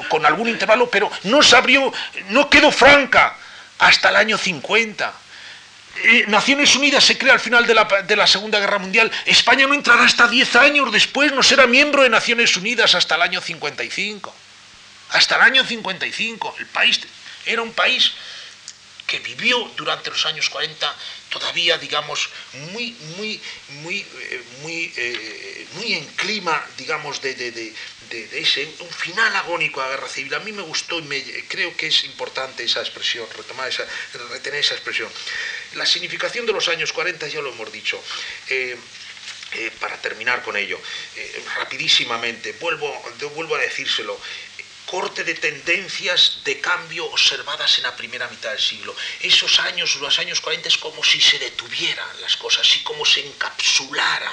[0.08, 1.92] con algún intervalo, pero no se abrió,
[2.30, 3.36] no quedó franca
[3.80, 5.14] hasta el año 50.
[6.04, 9.12] Eh, Naciones Unidas se crea al final de la, de la, Segunda Guerra Mundial.
[9.26, 13.24] España no entrará hasta 10 años después, no será miembro de Naciones Unidas hasta el
[13.24, 14.34] año 55.
[15.10, 16.56] Hasta el año 55.
[16.60, 17.02] El país
[17.46, 18.14] era un país
[19.06, 20.96] que vivió durante los años 40
[21.30, 22.30] todavía, digamos,
[22.72, 23.42] muy, muy,
[23.82, 27.74] muy, eh, muy, eh, muy en clima, digamos, de,
[28.32, 30.34] ese, un final agónico a la guerra civil.
[30.34, 33.86] A mí me gustó y me, creo que es importante esa expresión, retomar esa,
[34.30, 35.10] retener esa expresión.
[35.74, 38.02] La significación de los años 40 ya lo hemos dicho.
[38.50, 38.78] Eh,
[39.80, 40.78] para terminar con ello,
[41.56, 42.92] rapidísimamente, vuelvo,
[43.36, 44.20] vuelvo a decírselo,
[44.86, 48.96] corte de tendencias de cambio observadas en la primera mitad del siglo.
[49.22, 53.26] Esos años, los años 40, es como si se detuvieran las cosas y como se
[53.26, 54.32] encapsulara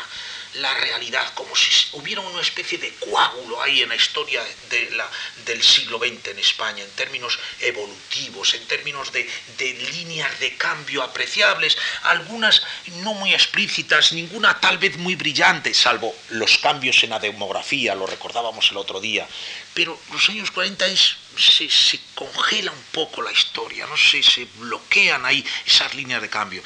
[0.55, 5.09] la realidad, como si hubiera una especie de coágulo ahí en la historia de la,
[5.47, 11.03] del siglo XX en España, en términos evolutivos, en términos de, de líneas de cambio
[11.03, 12.63] apreciables, algunas
[13.03, 18.07] no muy explícitas, ninguna tal vez muy brillante, salvo los cambios en la demografía, lo
[18.07, 19.27] recordábamos el otro día,
[19.75, 25.25] pero los años 40 es, se, congela un poco la historia, no sé, se bloquean
[25.25, 26.63] ahí esas líneas de cambio.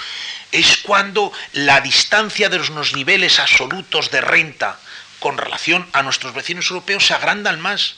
[0.52, 4.78] Es cuando la distancia de los niveles absolutos de renta
[5.20, 7.96] con relación a nuestros vecinos europeos se agrandan más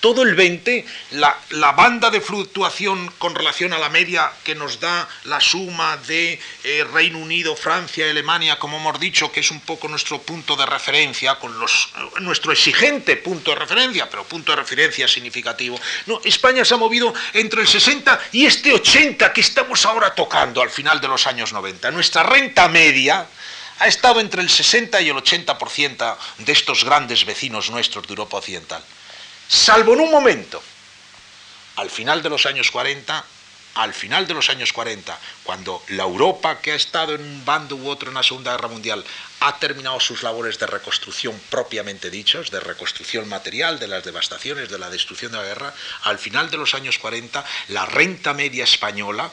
[0.00, 5.08] todo el 20, la, banda de fluctuación con relación a la media que nos da
[5.24, 9.88] la suma de eh, Reino Unido, Francia Alemania, como hemos dicho, que es un poco
[9.88, 11.66] nuestro punto de referencia, con eh,
[12.20, 15.78] nuestro exigente punto de referencia, pero punto de referencia significativo.
[16.06, 20.62] No, España se ha movido entre el 60 y este 80 que estamos ahora tocando
[20.62, 21.90] al final de los años 90.
[21.90, 23.26] Nuestra renta media
[23.80, 28.38] ha estado entre el 60 y el 80% de estos grandes vecinos nuestros de Europa
[28.38, 28.82] Occidental
[29.48, 30.62] salvo en un momento.
[31.76, 33.24] Al final de los años 40
[33.78, 37.76] al final de los años 40, cuando la Europa que ha estado en un bando
[37.76, 39.04] u otro en la Segunda Guerra Mundial
[39.38, 44.80] ha terminado sus labores de reconstrucción propiamente dichos, de reconstrucción material, de las devastaciones, de
[44.80, 49.30] la destrucción de la guerra, al final de los años 40 la renta media española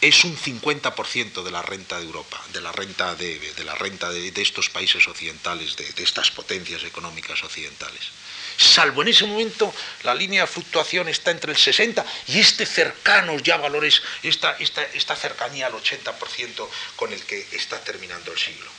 [0.00, 4.32] es un 50% de la renta de Europa, de la renta de, la renta de,
[4.36, 8.10] estos países occidentales, de, de estas potencias económicas occidentales
[8.60, 13.38] salvo en ese momento la línea de fluctuación está entre el 60 y este cercano
[13.38, 18.70] ya valores, esta, esta, cercanía al 80% con el que está terminando el siglo.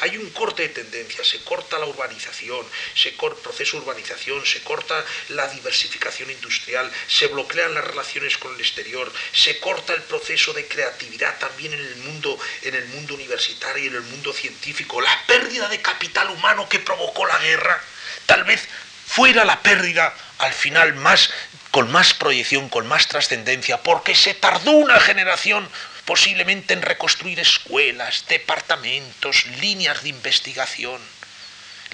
[0.00, 4.44] Hay un corte de tendencia, se corta la urbanización, se corta el proceso de urbanización,
[4.44, 10.02] se corta la diversificación industrial, se bloquean las relaciones con el exterior, se corta el
[10.02, 14.32] proceso de creatividad también en el mundo, en el mundo universitario y en el mundo
[14.32, 17.82] científico, la pérdida de capital humano que provocó la guerra,
[18.26, 18.68] tal vez
[19.06, 21.30] fuera la pérdida al final más
[21.70, 25.68] con más proyección, con más trascendencia, porque se tardó una generación
[26.04, 31.00] posiblemente en reconstruir escuelas, departamentos, líneas de investigación.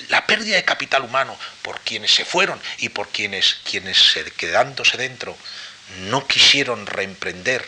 [0.09, 5.37] La pérdida de capital humano por quienes se fueron y por quienes, quienes quedándose dentro
[6.09, 7.67] no quisieron reemprender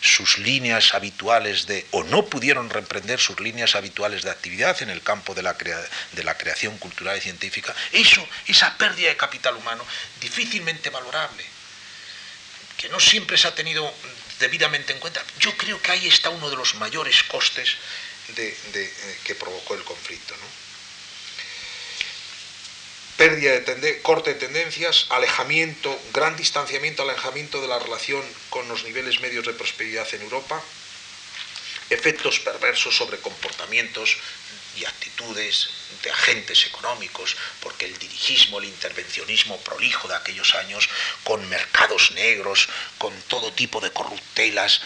[0.00, 5.02] sus líneas habituales de, o no pudieron reemprender sus líneas habituales de actividad en el
[5.02, 9.84] campo de la, de la creación cultural y científica, eso, esa pérdida de capital humano,
[10.20, 11.44] difícilmente valorable,
[12.76, 13.92] que no siempre se ha tenido
[14.38, 17.76] debidamente en cuenta, yo creo que ahí está uno de los mayores costes
[18.36, 20.34] eh, que provocó el conflicto.
[20.36, 20.68] ¿no?
[23.18, 29.20] pérdida de corte de tendencias, alejamiento, gran distanciamiento, alejamiento de la relación con los niveles
[29.20, 30.62] medios de prosperidad en Europa,
[31.90, 34.18] efectos perversos sobre comportamientos
[34.80, 35.68] y actitudes
[36.02, 40.88] de agentes económicos, porque el dirigismo, el intervencionismo prolijo de aquellos años,
[41.24, 44.80] con mercados negros, con todo tipo de corruptelas,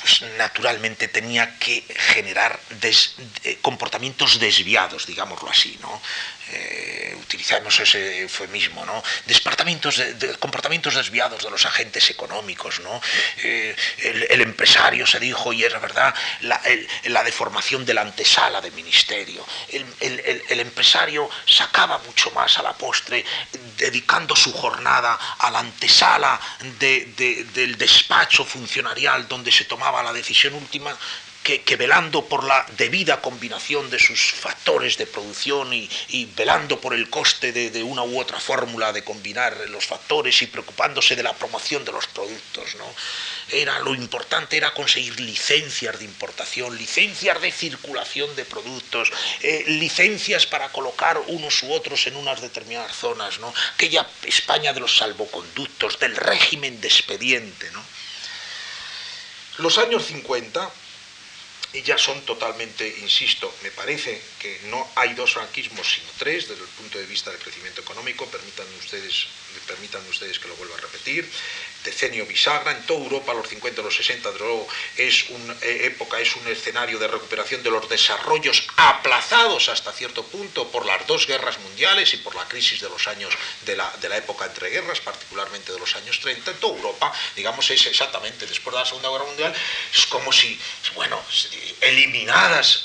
[0.00, 6.00] pues naturalmente tenía que generar eh, comportamientos desviados, digámoslo así, ¿no?
[6.52, 9.02] Eh, utilizamos ese eufemismo, ¿no?
[9.26, 13.00] de, comportamientos desviados de los agentes económicos, ¿no?
[13.42, 19.44] Eh, el, empresario se dijo, y era verdad, la, deformación de la antesala del ministerio.
[19.70, 23.24] El, empresario sacaba mucho más a la postre,
[23.76, 26.40] dedicando su jornada a la antesala
[26.78, 30.96] del despacho funcionarial donde se tomaba la decisión última,
[31.64, 37.08] que, velando por la debida combinación de sus factores de producción y, velando por el
[37.08, 41.84] coste de, una u otra fórmula de combinar los factores y preocupándose de la promoción
[41.84, 42.92] de los productos, ¿no?
[43.48, 50.46] Era lo importante era conseguir licencias de importación, licencias de circulación de productos, eh, licencias
[50.46, 53.54] para colocar unos u otros en unas determinadas zonas, ¿no?
[53.74, 57.84] Aquella España de los salvoconductos, del régimen de expediente, ¿no?
[59.58, 60.70] Los años 50
[61.72, 66.62] y ya son totalmente, insisto, me parece que no hay dos franquismos sino tres desde
[66.62, 69.26] el punto de vista del crecimiento económico, permitan ustedes,
[69.66, 71.30] permitan ustedes que lo vuelva a repetir,
[71.86, 75.86] decenio bisagra, en toda Europa los 50 y los 60 de luego es una eh,
[75.86, 81.06] época, es un escenario de recuperación de los desarrollos aplazados hasta cierto punto por las
[81.06, 83.32] dos guerras mundiales y por la crisis de los años
[83.64, 87.12] de la, de la época entre guerras, particularmente de los años 30, en toda Europa,
[87.36, 89.54] digamos, es exactamente después de la Segunda Guerra Mundial,
[89.94, 90.58] es como si,
[90.94, 91.22] bueno,
[91.80, 92.84] eliminadas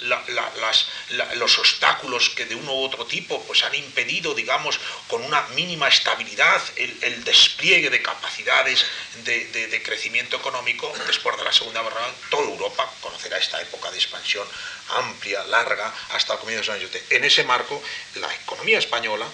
[1.36, 5.88] los obstáculos que de uno u otro tipo pues han impedido, digamos, con una mínima
[5.88, 8.86] estabilidad el despliegue de capacidades
[9.24, 12.30] de, crecimiento económico después de la Segunda Guerra Mundial.
[12.30, 14.48] Toda Europa conocerá esta época de expansión
[14.90, 17.16] amplia, larga, hasta el comienzo de los años 80.
[17.16, 17.82] En ese marco,
[18.16, 19.28] la economía española,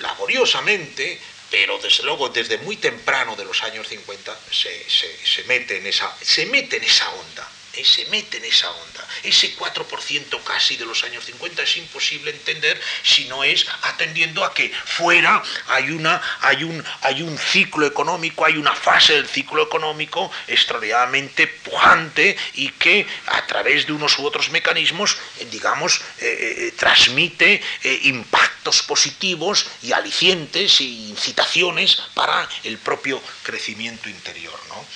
[0.00, 6.16] laboriosamente, pero desde luego desde muy temprano de los años 50 se, mete, en esa,
[6.22, 7.51] se mete en esa onda
[7.84, 9.08] se mete en esa onda.
[9.22, 14.52] Ese 4% casi de los años 50 es imposible entender si no es atendiendo a
[14.52, 19.62] que fuera hay, una, hay, un, hay un ciclo económico, hay una fase del ciclo
[19.62, 26.68] económico extraordinariamente pujante y que a través de unos u otros mecanismos, eh, digamos, eh,
[26.68, 27.62] eh, transmite
[28.02, 34.58] impactos positivos y alicientes e incitaciones para el propio crecimiento interior.
[34.68, 34.86] ¿no?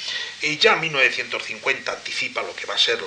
[0.60, 2.98] Ya 1950 anticipa lo que va a ser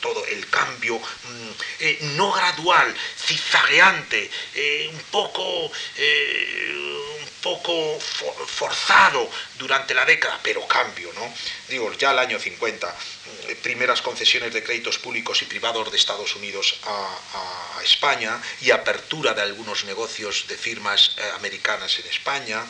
[0.00, 9.30] todo el cambio mm, eh, no gradual, zigzagueante, eh, un poco, eh, un poco forzado
[9.58, 11.32] durante la década, pero cambio, ¿no?
[11.68, 16.34] Digo, ya el año 50, mm, primeras concesiones de créditos públicos y privados de Estados
[16.36, 22.64] Unidos a, a España y apertura de algunos negocios de firmas americanas en España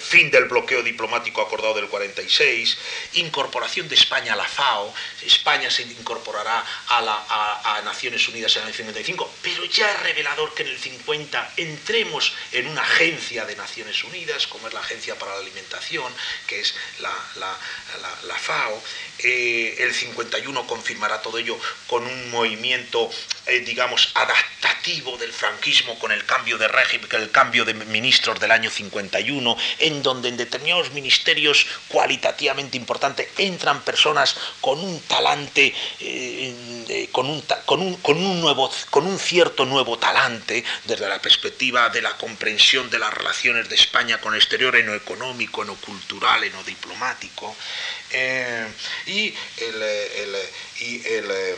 [0.00, 2.78] fin del bloqueo diplomático acordado del 46,
[3.14, 4.92] incorporación de España a la FAO,
[5.22, 10.62] España se incorporará a, la, Naciones Unidas en el 55, pero ya es revelador que
[10.62, 15.34] en el 50 entremos en una agencia de Naciones Unidas, como es la Agencia para
[15.34, 16.12] la Alimentación,
[16.46, 17.10] que es la,
[18.38, 18.82] FAO,
[19.18, 23.10] eh, el 51 confirmará todo ello con un movimiento,
[23.46, 28.50] eh, digamos, adaptativo del franquismo con el cambio de régimen, el cambio de ministros del
[28.50, 37.08] año 51, en donde en determinados ministerios cualitativamente importantes entran personas con un talante, eh,
[37.12, 42.02] con, con, un, con, un nuevo, con un cierto nuevo talante desde la perspectiva de
[42.02, 45.76] la comprensión de las relaciones de España con el exterior en lo económico, en lo
[45.76, 47.56] cultural, en lo diplomático.
[48.14, 48.66] Eh,
[49.06, 50.36] y el,
[50.80, 51.56] y el,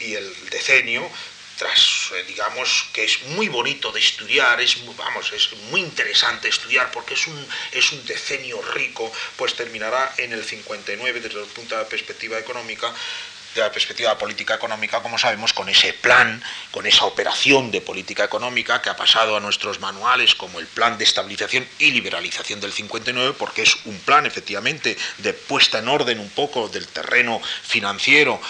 [0.00, 1.10] y el decenio
[1.56, 6.48] tras, eh, digamos, que es muy bonito de estudiar, es muy, vamos, es muy interesante
[6.48, 11.46] estudiar porque es un, es un decenio rico, pues terminará en el 59 desde el
[11.46, 12.94] punto de perspectiva económica
[13.56, 18.24] de la perspectiva política económica, como sabemos, con ese plan, con esa operación de política
[18.24, 22.72] económica que ha pasado a nuestros manuales como el plan de estabilización y liberalización del
[22.72, 28.40] 59, porque es un plan efectivamente de puesta en orden un poco del terreno financiero,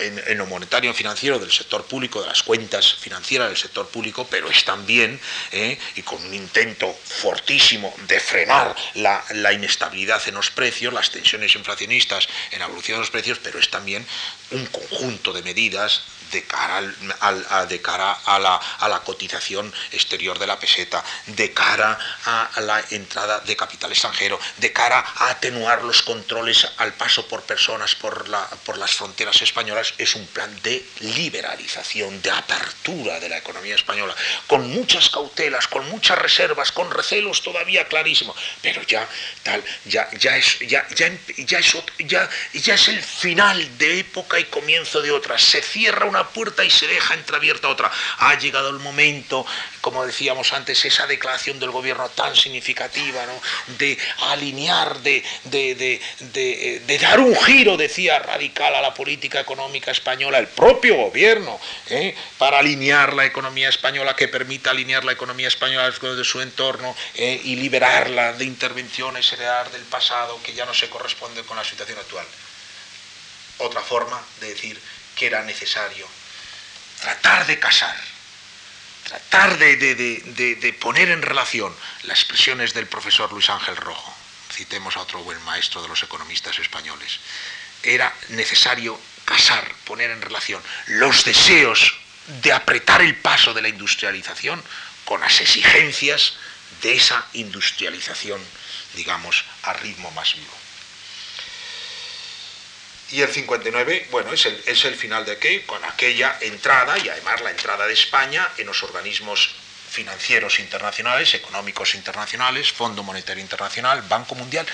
[0.00, 4.50] en, lo monetario financiero del sector público, de las cuentas financieras del sector público, pero
[4.50, 5.18] es también,
[5.52, 11.10] eh, y con un intento fortísimo de frenar la, la inestabilidad en los precios, las
[11.10, 14.06] tensiones inflacionistas en la evolución de los precios, pero es también
[14.52, 16.02] un conjunto de medidas
[16.32, 21.52] de cara, al, de cara a, la, a, la, cotización exterior de la peseta, de
[21.52, 27.28] cara a, la entrada de capital extranjero, de cara a atenuar los controles al paso
[27.28, 33.20] por personas por, la, por las fronteras españolas, es un plan de liberalización, de apertura
[33.20, 34.14] de la economía española,
[34.46, 39.06] con muchas cautelas, con muchas reservas, con recelos todavía clarísimos, pero ya
[39.42, 44.38] tal, ya, ya es, ya, ya, ya es, ya, ya es el final de época
[44.38, 45.38] y comienzo de otra.
[45.38, 47.90] Se cierra una puerta y se deja entreabierta otra.
[48.18, 49.46] Ha llegado el momento,
[49.80, 53.22] como decíamos antes, esa declaración del gobierno tan significativa,
[53.78, 53.98] de
[54.30, 60.96] alinear, de, de, dar un giro, decía, radical a la política económica española, el propio
[60.96, 61.58] gobierno,
[61.88, 62.14] ¿eh?
[62.38, 67.40] para alinear la economía española, que permita alinear la economía española de su entorno ¿eh?
[67.44, 71.98] y liberarla de intervenciones heredadas del pasado que ya no se corresponden con la situación
[71.98, 72.26] actual.
[73.58, 74.80] Otra forma de decir
[75.16, 76.06] que era necesario.
[77.00, 77.96] Tratar de casar,
[79.04, 84.14] tratar de, poner en relación las expresiones del profesor Luis Ángel Rojo,
[84.52, 87.18] citemos a otro buen maestro de los economistas españoles,
[87.82, 91.98] era necesario casar, poner en relación los deseos
[92.42, 94.62] de apretar el paso de la industrialización
[95.04, 96.34] con las exigencias
[96.82, 98.40] de esa industrialización,
[98.94, 100.61] digamos, a ritmo más vivo.
[103.12, 107.10] Y el 59, bueno, es el, es el final de qué, con aquella entrada, y
[107.10, 109.50] además la entrada de España en los organismos
[109.90, 114.66] financieros internacionales, económicos internacionales, Fondo Monetario Internacional, Banco Mundial,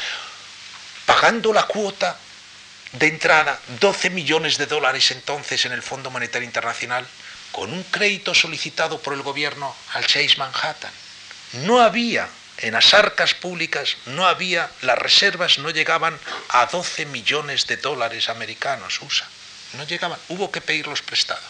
[1.04, 2.16] pagando la cuota
[2.92, 7.04] de entrada, 12 millones de dólares entonces en el Fondo Monetario Internacional,
[7.50, 10.92] con un crédito solicitado por el gobierno al Chase Manhattan.
[11.64, 12.28] No había
[12.58, 18.28] en las arcas públicas no había, las reservas no llegaban a 12 millones de dólares
[18.28, 19.28] americanos, USA.
[19.74, 21.44] No llegaban, hubo que pedirlos prestados.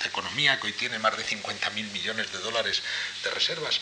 [0.00, 2.82] La economía que hoy tiene más de 50 mil millones de dólares
[3.24, 3.80] de reservas,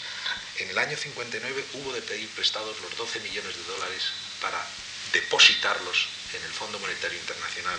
[0.59, 4.03] en el año 59 hubo de pedir prestados los 12 millones de dólares
[4.41, 4.65] para
[5.13, 7.79] depositarlos en el Fondo Monetario Internacional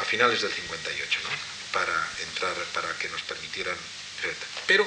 [0.00, 1.28] a finales del 58, ¿no?
[1.72, 3.76] para entrar, para que nos permitieran.
[4.66, 4.86] Pero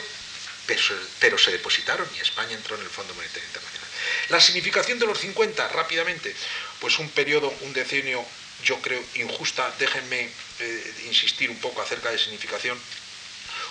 [0.68, 3.90] pero, se depositaron y España entró en el Fondo Monetario Internacional.
[4.30, 6.36] La significación de los 50, rápidamente,
[6.80, 8.24] pues un periodo, un decenio,
[8.64, 12.80] yo creo, injusta, déjenme eh, insistir un poco acerca de significación,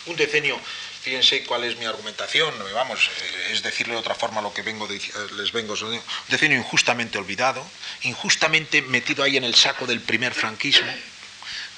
[0.07, 0.61] un decenio,
[1.03, 4.89] fíjense cuál es mi argumentación, vamos, eh, es decirle de otra forma lo que vengo
[4.91, 5.01] eh,
[5.37, 7.67] les vengo, un decenio injustamente olvidado,
[8.03, 10.93] injustamente metido ahí en el saco del primer franquismo,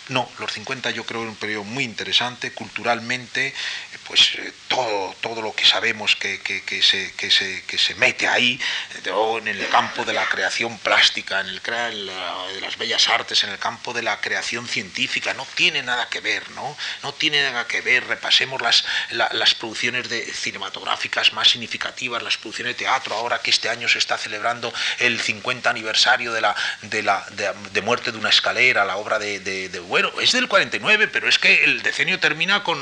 [0.08, 3.52] no, los 50 yo creo que es un periodo muy interesante, culturalmente,
[4.06, 6.38] pues eh, todo, todo lo que sabemos que,
[6.82, 8.60] se, se, se, mete ahí,
[9.04, 13.58] en el campo de la creación plástica, en el de las bellas artes, en el
[13.58, 16.76] campo de la creación científica, no tiene nada que ver, ¿no?
[17.02, 22.84] No tiene nada que ver, repasemos las, las producciones cinematográficas más significativas, las producciones de
[22.84, 27.26] teatro, ahora que este año se está celebrando el 50 aniversario de la, de la
[27.72, 31.26] de, muerte de una escalera, la obra de, de, de bueno, es del 49, pero
[31.26, 32.76] es que el decenio termina con,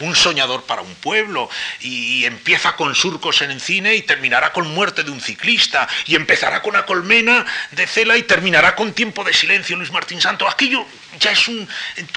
[0.00, 4.66] Un soñador para un pueblo, y, empieza con surcos en el cine y terminará con
[4.68, 9.24] muerte de un ciclista, y empezará con la colmena de Cela y terminará con tiempo
[9.24, 10.48] de silencio Luis Martín Santo.
[10.48, 10.86] Aquello
[11.20, 11.68] ya es un,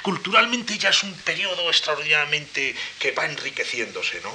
[0.02, 4.32] culturalmente ya es un periodo extraordinariamente que va enriqueciéndose, ¿no?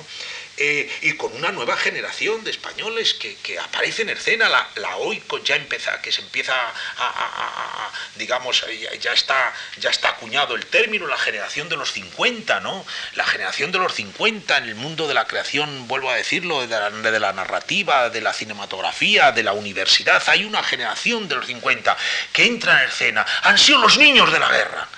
[0.58, 5.42] Eh, y con una nueva generación de españoles que, aparecen en escena, la, la OICO
[5.44, 6.54] ya empieza, que se empieza
[6.98, 8.64] a, digamos,
[9.00, 12.86] ya, está, ya está acuñado el término, la generación de los 50, ¿no?
[13.14, 16.68] La generación de los 50 en el mundo de la creación, vuelvo a decirlo, de
[16.68, 21.46] la, de la narrativa, de la cinematografía, de la universidad, hay una generación de los
[21.46, 21.96] 50
[22.32, 24.88] que entra en escena, han sido los niños de la guerra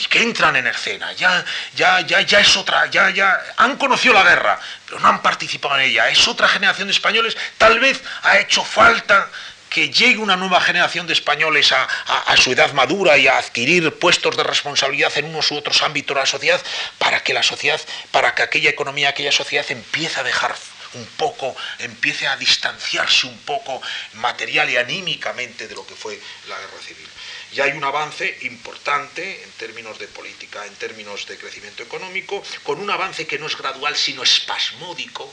[0.00, 4.14] y que entran en escena, ya, ya, ya, ya es otra, ya, ya han conocido
[4.14, 8.02] la guerra, pero no han participado en ella, es otra generación de españoles, tal vez
[8.22, 9.30] ha hecho falta
[9.70, 13.92] que llegue una nueva generación de españoles a, a, su edad madura y a adquirir
[13.98, 16.60] puestos de responsabilidad en unos u otros ámbitos de la sociedad
[16.98, 17.80] para que la sociedad,
[18.12, 20.54] para que aquella economía, aquella sociedad empiece a dejar
[20.92, 23.82] un poco, empiece a distanciarse un poco
[24.12, 27.08] material y anímicamente de lo que fue la guerra civil
[27.54, 32.80] ya hay un avance importante en términos de política, en términos de crecimiento económico, con
[32.80, 35.32] un avance que no es gradual, sino espasmódico.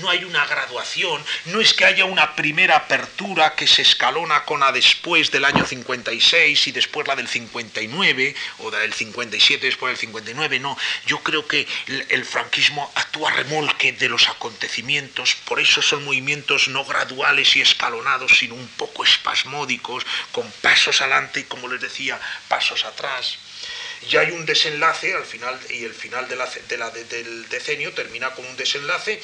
[0.00, 4.60] No hay una graduación, no es que haya una primera apertura que se escalona con
[4.60, 9.90] la después del año 56 y después la del 59, o la del 57 después
[9.90, 10.76] del 59, no.
[11.04, 16.84] Yo creo que el, franquismo actúa remolque de los acontecimientos, por eso son movimientos no
[16.86, 22.20] graduales y escalonados, sino un poco espasmódicos, con pasos adelante y con como les decía,
[22.48, 23.38] pasos atrás.
[24.08, 28.56] Ya hay un desenlace al final, y el final de del decenio termina con un
[28.56, 29.20] desenlace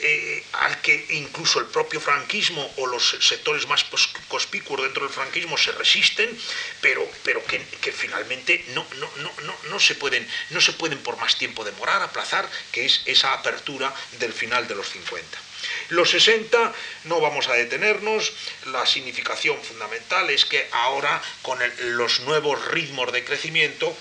[0.00, 3.84] eh, al que incluso el propio franquismo o los sectores más
[4.28, 6.36] conspicuos dentro del franquismo se resisten,
[6.80, 7.58] pero, pero que,
[7.92, 12.48] finalmente no, no, no, no, se pueden, no se pueden por más tiempo demorar, aplazar,
[12.72, 15.47] que es esa apertura del final de los 50.
[15.90, 16.72] Los 60
[17.04, 18.32] no vamos a detenernos,
[18.66, 23.96] la significación fundamental es que ahora con los nuevos ritmos de crecimiento,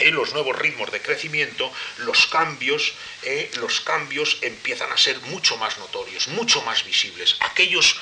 [0.00, 2.92] en los nuevos ritmos de crecimiento, los cambios,
[3.22, 7.36] eh, los cambios empiezan a ser mucho más notorios, mucho más visibles.
[7.40, 7.96] Aquellos,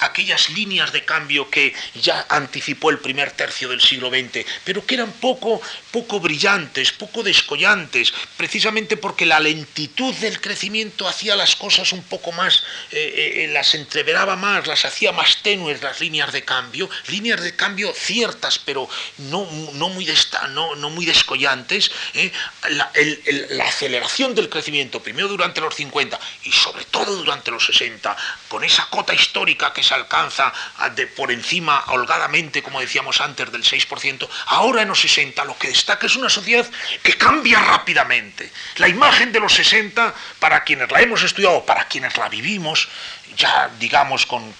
[0.00, 4.94] aquellas líneas de cambio que ya anticipó el primer tercio del siglo XX, pero que
[4.94, 11.92] eran poco, poco brillantes, poco descollantes, precisamente porque la lentitud del crecimiento hacía las cosas
[11.92, 16.44] un poco más, eh, eh, las entreveraba más, las hacía más tenues las líneas de
[16.44, 18.88] cambio, líneas de cambio ciertas, pero
[19.18, 20.08] no, no, muy,
[20.50, 22.32] no, no muy descollantes antes, ¿eh?
[22.70, 28.16] la, aceleración del crecimiento, primero durante los 50 y sobre todo durante los 60,
[28.48, 30.52] con esa cota histórica que se alcanza
[30.94, 35.68] de, por encima holgadamente, como decíamos antes, del 6%, ahora en los 60 lo que
[35.68, 36.66] destaca es una sociedad
[37.02, 38.50] que cambia rápidamente.
[38.76, 42.88] La imagen de los 60, para quienes la hemos estudiado, para quienes la vivimos,
[43.36, 44.52] ya digamos con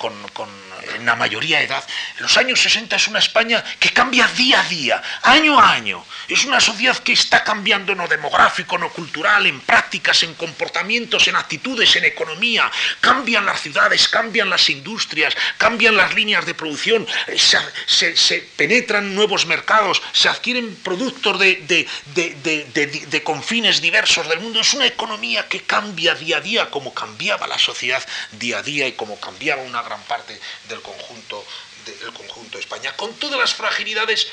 [0.95, 1.85] en la mayoría de edad,
[2.19, 6.05] los años 60 es una España que cambia día a día, año a año.
[6.29, 10.35] Es una sociedad que está cambiando en lo demográfico, en lo cultural, en prácticas, en
[10.35, 12.71] comportamientos, en actitudes, en economía.
[13.01, 17.39] Cambian las ciudades, cambian las industrias, cambian las líneas de producción, eh,
[17.87, 24.61] se, penetran nuevos mercados, se adquieren productos de, de confines diversos del mundo.
[24.61, 28.03] Es una economía que cambia día a día como cambiaba la sociedad
[28.33, 30.39] día a día y como cambiaba una gran parte
[30.69, 31.45] del conjunto,
[31.85, 34.29] del conjunto de España, con todas las fragilidades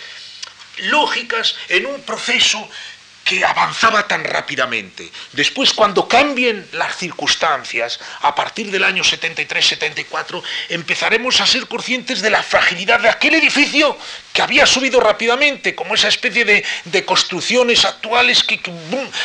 [0.77, 2.67] lógicas en un proceso
[3.23, 5.09] que avanzaba tan rápidamente.
[5.33, 12.29] Después, cuando cambien las circunstancias, a partir del año 73-74, empezaremos a ser conscientes de
[12.29, 13.97] la fragilidad de aquel edificio
[14.33, 18.59] que había subido rápidamente, como esa especie de, construcciones actuales que,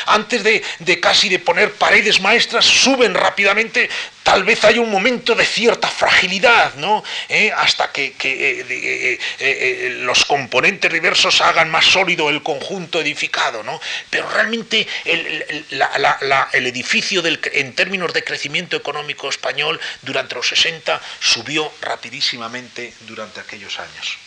[0.07, 3.89] antes de, casi de poner paredes maestras, suben rápidamente.
[4.23, 7.05] Tal vez haya un momento de cierta fragilidad, ¿no?
[7.29, 7.53] ¿Eh?
[7.57, 13.81] Hasta que, eh, eh, los componentes diversos hagan más sólido el conjunto edificado, ¿no?
[14.11, 21.73] Pero realmente el, edificio del, en términos de crecimiento económico español durante los 60 subió
[21.81, 24.19] rapidísimamente durante aquellos años.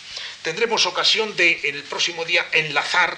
[0.41, 3.17] Tendremos ocasión de en el próximo día enlazar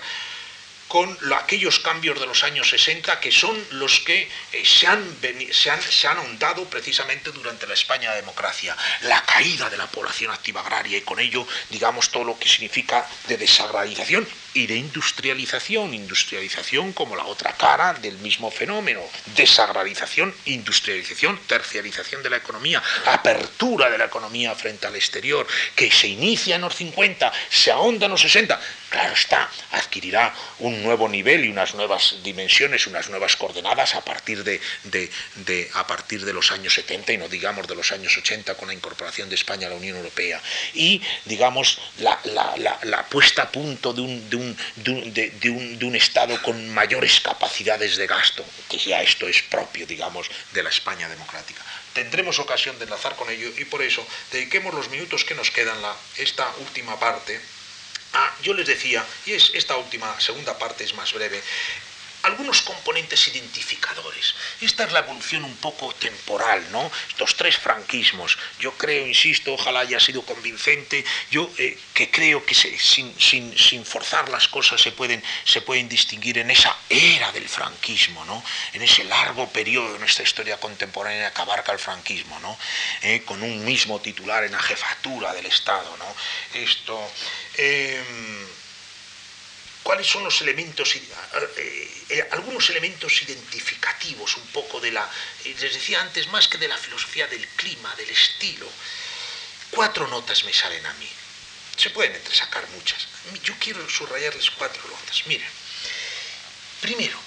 [0.91, 5.01] con aquellos cambios de los años 60 que son los que eh, se, han,
[5.53, 8.75] se, han, se han ahondado precisamente durante la España de democracia.
[9.03, 13.07] La caída de la población activa agraria y con ello, digamos, todo lo que significa
[13.29, 15.93] de desagralización y de industrialización.
[15.93, 18.99] Industrialización como la otra cara del mismo fenómeno.
[19.33, 26.09] Desagralización, industrialización, terciarización de la economía, apertura de la economía frente al exterior, que se
[26.09, 28.59] inicia en los 50, se ahonda en los 60
[28.91, 34.43] claro está, adquirirá un nuevo nivel y unas nuevas dimensiones, unas nuevas coordenadas a partir
[34.43, 34.59] de,
[35.73, 38.73] a partir de los años 70 y no digamos de los años 80 con la
[38.73, 40.41] incorporación de España a la Unión Europea.
[40.73, 48.07] Y, digamos, la, puesta a punto de un, de un Estado con mayores capacidades de
[48.07, 51.61] gasto, que ya esto es propio, digamos, de la España democrática
[51.93, 55.81] tendremos ocasión de enlazar con ello y por eso dediquemos los minutos que nos quedan,
[55.81, 57.41] la, esta última parte,
[58.13, 61.41] a, yo les decía, y es, esta última segunda parte es más breve,
[62.23, 64.35] algunos componentes identificadores.
[64.61, 66.91] Esta es la evolución un poco temporal, ¿no?
[67.09, 68.37] Estos tres franquismos.
[68.59, 74.47] Yo creo, insisto, ojalá haya sido convincente, yo eh, que creo que sin, forzar las
[74.47, 78.43] cosas se pueden, se pueden distinguir en esa era del franquismo, ¿no?
[78.73, 82.57] En ese largo periodo de nuestra historia contemporánea que abarca el franquismo, ¿no?
[83.01, 86.15] Eh, con un mismo titular en la jefatura del Estado, ¿no?
[86.59, 87.11] Esto...
[87.57, 88.60] Em,
[89.83, 95.09] cuáles son los elementos, eh, eh, algunos elementos identificativos un poco de la,
[95.45, 98.67] eh, les decía antes, más que de la filosofía del clima, del estilo.
[99.71, 101.09] Cuatro notas me salen a mí.
[101.77, 103.07] Se pueden entresacar muchas.
[103.43, 105.25] Yo quiero subrayarles cuatro notas.
[105.25, 105.49] Miren,
[106.81, 107.17] primero,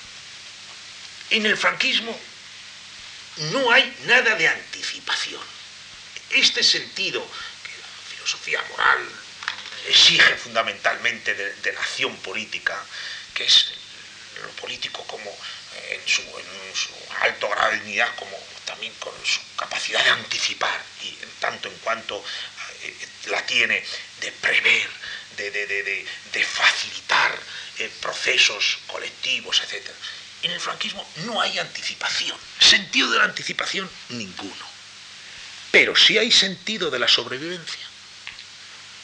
[1.30, 2.18] en el franquismo
[3.36, 5.42] no hay nada de anticipación.
[6.30, 7.20] Este sentido
[7.64, 9.08] que la filosofía moral,
[9.86, 12.80] exige fundamentalmente de, la acción política,
[13.34, 13.72] que es
[14.42, 16.22] lo político como eh, en su,
[17.20, 21.76] alto grado de dignidad, como también con su capacidad de anticipar, y en tanto en
[21.78, 22.24] cuanto
[22.82, 22.94] eh,
[23.26, 23.84] la tiene
[24.20, 24.88] de prever,
[25.36, 27.36] de, facilitar
[27.78, 29.88] eh, procesos colectivos, etc.
[30.42, 34.66] En el franquismo no hay anticipación, sentido de la anticipación ninguno,
[35.70, 37.93] pero sí hay sentido de la sobrevivencia.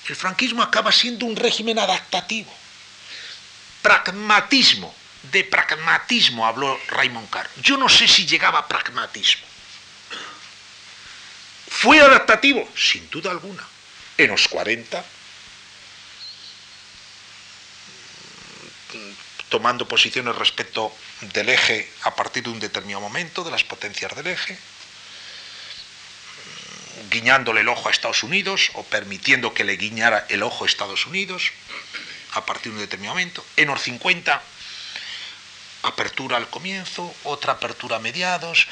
[0.08, 2.52] El franquismo acaba siendo un régimen adaptativo.
[3.82, 4.94] Pragmatismo.
[5.32, 7.48] De pragmatismo habló Raymond Carr.
[7.62, 9.46] Yo no sé si llegaba a pragmatismo.
[11.68, 12.66] ¿Fue adaptativo?
[12.74, 13.62] Sin duda alguna.
[14.16, 15.04] En los 40,
[19.48, 24.28] tomando posiciones respecto del eje a partir de un determinado momento, de las potencias del
[24.28, 24.58] eje,
[27.08, 31.06] guiñándole el ojo a Estados Unidos o permitiendo que le guiñara el ojo a Estados
[31.06, 31.52] Unidos
[32.32, 33.44] a partir de un determinado momento.
[33.56, 34.42] En los 50,
[35.82, 38.66] apertura al comienzo, otra apertura a mediados,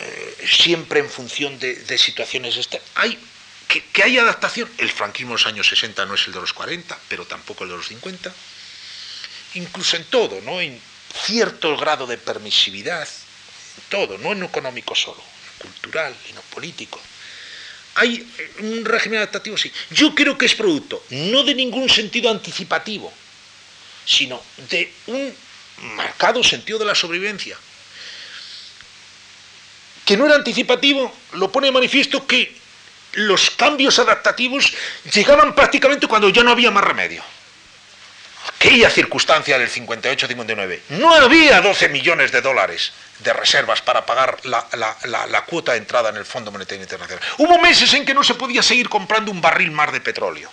[0.00, 2.88] eh, siempre en función de, situaciones externas.
[2.94, 3.18] Hay,
[3.68, 4.70] que, hay adaptación.
[4.78, 7.70] El franquismo de los años 60 no es el de los 40, pero tampoco el
[7.70, 8.32] de los 50.
[9.54, 10.60] Incluso en todo, ¿no?
[10.60, 10.80] en
[11.24, 13.08] cierto grado de permisividad,
[13.88, 15.22] todo, no en lo económico solo,
[15.58, 17.00] cultural y no político
[17.96, 18.26] hay
[18.60, 19.72] un régimen adaptativo, sí.
[19.90, 23.12] Yo creo que es producto no de ningún sentido anticipativo,
[24.04, 25.34] sino de un
[25.96, 27.56] marcado sentido de la sobrevivencia.
[30.04, 32.54] Que no era anticipativo, lo pone de manifiesto que
[33.12, 34.72] los cambios adaptativos
[35.12, 37.24] llegaban prácticamente cuando ya no había más remedio.
[38.54, 45.44] Aquella circunstancia del 58-59, no había 12 millones de dólares de reservas para pagar la,
[45.46, 47.24] cuota de entrada en el Fondo Monetario Internacional.
[47.38, 50.50] Hubo meses en que no se podía seguir comprando un barril más de petróleo,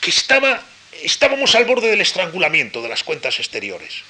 [0.00, 0.62] que estaba,
[1.02, 4.02] estábamos al borde del estrangulamiento de las cuentas exteriores.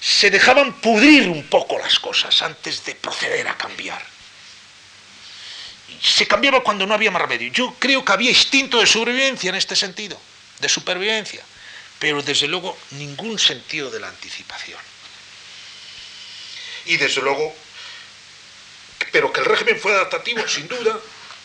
[0.00, 4.02] Se dejaban pudrir un poco las cosas antes de proceder a cambiar.
[6.00, 7.50] Se cambiaba cuando no había más remedio.
[7.50, 10.20] Yo creo que había instinto de sobrevivencia en este sentido,
[10.60, 11.44] de supervivencia,
[11.98, 14.80] pero desde luego ningún sentido de la anticipación
[16.86, 17.54] y desde luego,
[19.12, 20.98] pero que el régimen fue adaptativo, sin duda,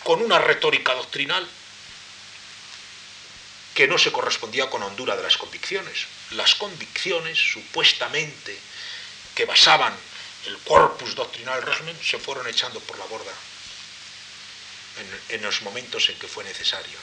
[0.03, 1.47] con una retórica doctrinal
[3.73, 6.05] que no se correspondía con la hondura de las convicciones.
[6.31, 8.57] Las convicciones, supuestamente,
[9.35, 9.93] que basaban
[10.45, 13.31] el corpus doctrinal del régimen, se fueron echando por la borda
[15.29, 16.97] en, los momentos en que fue necesario.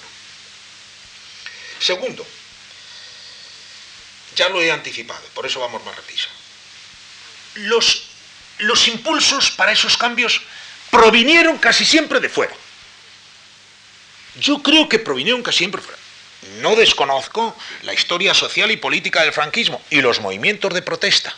[1.81, 2.27] Segundo,
[4.37, 6.27] ya lo he anticipado, por eso vamos más rápido.
[7.55, 8.09] Los
[8.59, 10.41] los impulsos para esos cambios
[10.91, 12.55] provinieron casi siempre de fuera.
[14.41, 16.03] Yo creo que provinieron casi siempre de fuera.
[16.61, 21.35] No desconozco la historia social y política del franquismo y los movimientos de protesta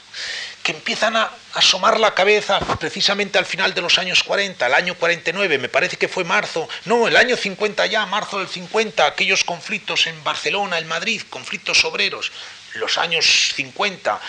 [0.63, 4.95] que empiezan a asomar la cabeza precisamente al final de los años 40, el año
[4.95, 9.45] 49, me parece que fue marzo, no, el año 50 ya, marzo del 50, aquellos
[9.45, 12.31] conflictos en Barcelona, en Madrid, conflictos obreros,
[12.75, 14.21] los años 50,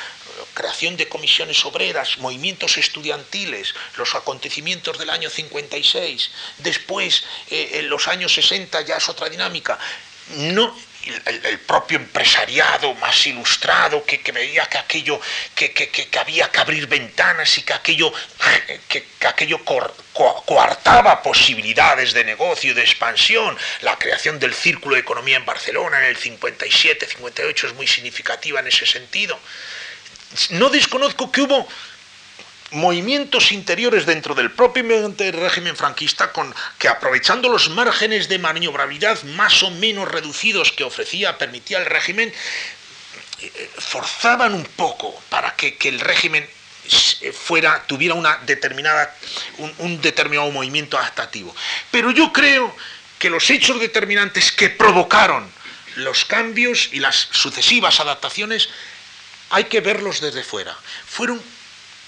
[0.54, 8.08] creación de comisiones obreras, movimientos estudiantiles, los acontecimientos del año 56, después eh, en los
[8.08, 9.78] años 60 ya es otra dinámica.
[10.38, 10.76] No,
[11.06, 15.20] el, propio empresariado más ilustrado que, veía que aquello,
[15.56, 18.14] que, había que abrir ventanas y que aquello,
[18.88, 19.60] que, aquello
[20.45, 23.58] coartaba posibilidades de negocio de expansión.
[23.82, 28.60] La creación del Círculo de Economía en Barcelona en el 57, 58 es muy significativa
[28.60, 29.39] en ese sentido.
[30.52, 31.68] No desconozco que hubo
[32.72, 34.84] movimientos interiores dentro del propio
[35.18, 41.38] régimen franquista con, que aprovechando los márgenes de maniobrabilidad más o menos reducidos que ofrecía,
[41.38, 42.34] permitía el régimen,
[43.42, 46.48] eh, forzaban un poco para que, el régimen
[47.34, 49.16] fuera, tuviera una determinada,
[49.78, 51.56] un determinado movimiento adaptativo.
[51.92, 52.76] Pero yo creo
[53.20, 55.50] que los hechos determinantes que provocaron
[55.96, 58.70] los cambios y las sucesivas adaptaciones
[59.52, 60.76] hay que verlos desde fuera.
[61.06, 61.42] Fueron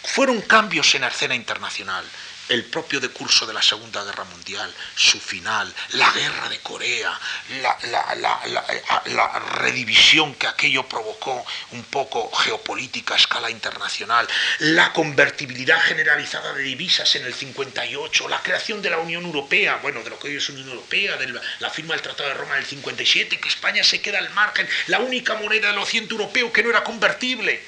[0.04, 2.06] fueron cambios en la escena internacional.
[2.50, 7.18] El propio decurso de la Segunda Guerra Mundial, su final, la guerra de Corea,
[7.62, 14.28] la, redivisión que aquello provocó un poco geopolítica a escala internacional,
[14.60, 20.04] la convertibilidad generalizada de divisas en el 58, la creación de la Unión Europea, bueno,
[20.04, 22.64] de lo que hoy es Unión Europea, de la firma del Tratado de Roma en
[22.64, 26.62] el 57, que España se queda al margen, la única moneda del occidente europeo que
[26.62, 27.64] no era convertible.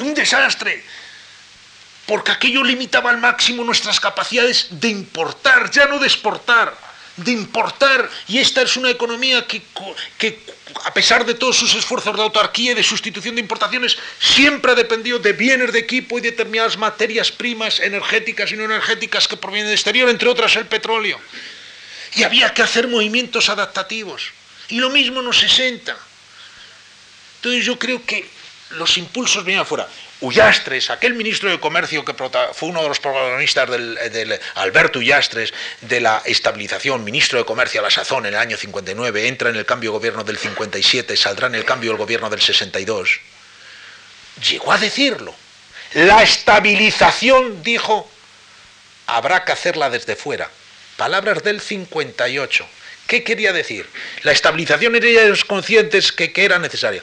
[0.00, 0.84] Un desastre
[2.12, 6.76] porque aquello limitaba al máximo nuestras capacidades de importar, ya no de exportar,
[7.16, 8.06] de importar.
[8.28, 9.62] Y esta es una economía que,
[10.84, 14.74] a pesar de todos sus esfuerzos de autarquía y de sustitución de importaciones, siempre ha
[14.74, 19.68] dependido de bienes de equipo y determinadas materias primas energéticas y no energéticas que provienen
[19.68, 21.18] del exterior, entre otras el petróleo.
[22.14, 24.32] Y había que hacer movimientos adaptativos.
[24.68, 25.96] Y lo mismo en los 60.
[27.36, 28.28] Entonces yo creo que
[28.72, 29.88] los impulsos venían afuera.
[30.22, 36.00] Ullastres, aquel ministro de Comercio que fue uno de los protagonistas del, Alberto Ullastres de
[36.00, 39.66] la estabilización, ministro de Comercio a la sazón en el año 59, entra en el
[39.66, 43.20] cambio de gobierno del 57, saldrá en el cambio del gobierno del 62,
[44.48, 45.34] llegó a decirlo.
[45.94, 48.08] La estabilización, dijo,
[49.08, 50.48] habrá que hacerla desde fuera.
[50.96, 52.66] Palabras del 58.
[53.08, 53.88] ¿Qué quería decir?
[54.22, 57.02] La estabilización era ellos conscientes que era necesaria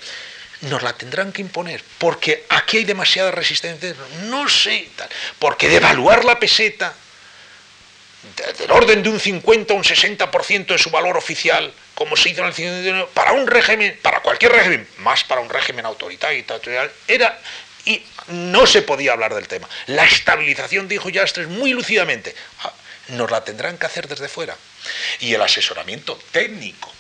[0.62, 4.90] nos la tendrán que imponer, porque aquí hay demasiada resistencia, no sé,
[5.40, 6.94] porque devaluar la peseta
[8.58, 12.42] del orden de un 50 o un 60% de su valor oficial, como se hizo
[12.42, 17.12] en el 59, para un régimen, para cualquier régimen, más para un régimen autoritario y
[17.12, 17.40] era
[17.86, 19.68] y no se podía hablar del tema.
[19.88, 22.74] La estabilización, dijo Yastres muy lúcidamente, ah,
[23.10, 24.56] nos la tendrán que hacer desde fuera.
[25.22, 26.92] Y el asesoramiento técnico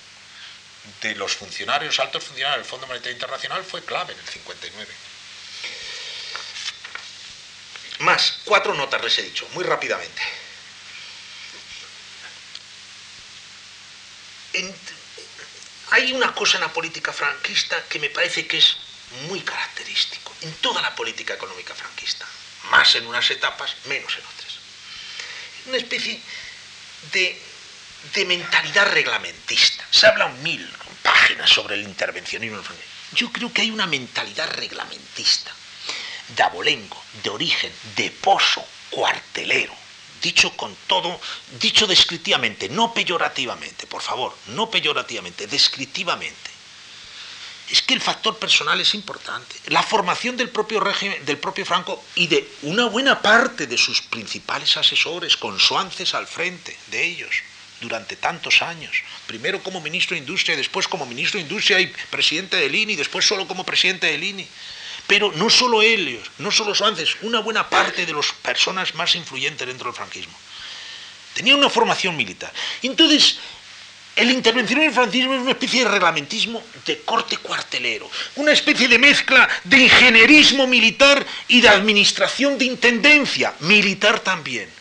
[1.01, 4.93] de los funcionarios, altos funcionarios del Fondo Monetario Internacional fue clave en el 59.
[7.99, 10.21] Más, cuatro notas les he dicho, muy rápidamente.
[15.91, 18.77] hay una cosa en la política franquista que me parece que es
[19.27, 22.27] muy característico, en toda la política económica franquista,
[22.71, 24.53] más en unas etapas, menos en otras.
[25.67, 26.21] Una especie
[27.11, 27.41] de
[28.13, 29.85] de mentalidad reglamentista.
[29.91, 30.67] Se habla un mil
[31.01, 32.61] páginas sobre el intervencionismo.
[33.13, 35.51] Yo creo que hay una mentalidad reglamentista,
[36.35, 39.73] de abolengo, de origen, de pozo, cuartelero,
[40.21, 41.19] dicho con todo,
[41.59, 46.49] dicho descriptivamente, no peyorativamente, por favor, no peyorativamente, descriptivamente.
[47.71, 49.55] Es que el factor personal es importante.
[49.67, 54.01] La formación del propio régimen, del propio Franco y de una buena parte de sus
[54.01, 57.43] principales asesores, consuances al frente de ellos
[57.81, 58.91] durante tantos años,
[59.27, 63.25] primero como ministro de Industria, después como ministro de Industria y presidente del INI, después
[63.25, 64.47] solo como presidente del INI.
[65.07, 69.67] Pero no solo ellos, no solo Suárez, una buena parte de las personas más influyentes
[69.67, 70.33] dentro del franquismo.
[71.33, 72.53] Tenía una formación militar.
[72.83, 73.39] Entonces,
[74.15, 79.47] el intervencionismo franquismo es una especie de reglamentismo de corte cuartelero, una especie de mezcla
[79.63, 84.78] de ingenierismo militar y de administración de intendencia militar también.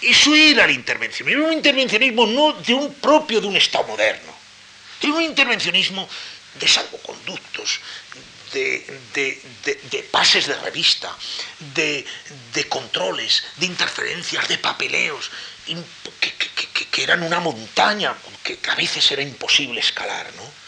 [0.00, 4.32] Eso era el intervencionismo, era un intervencionismo no de un propio de un Estado moderno,
[5.02, 6.08] era un intervencionismo
[6.58, 7.80] de salvoconductos,
[8.52, 11.14] de, pases de revista,
[11.74, 12.04] de,
[12.68, 15.30] controles, de interferencias, de papeleos,
[16.20, 20.67] que, eran una montaña que, a veces era imposible escalar, ¿no?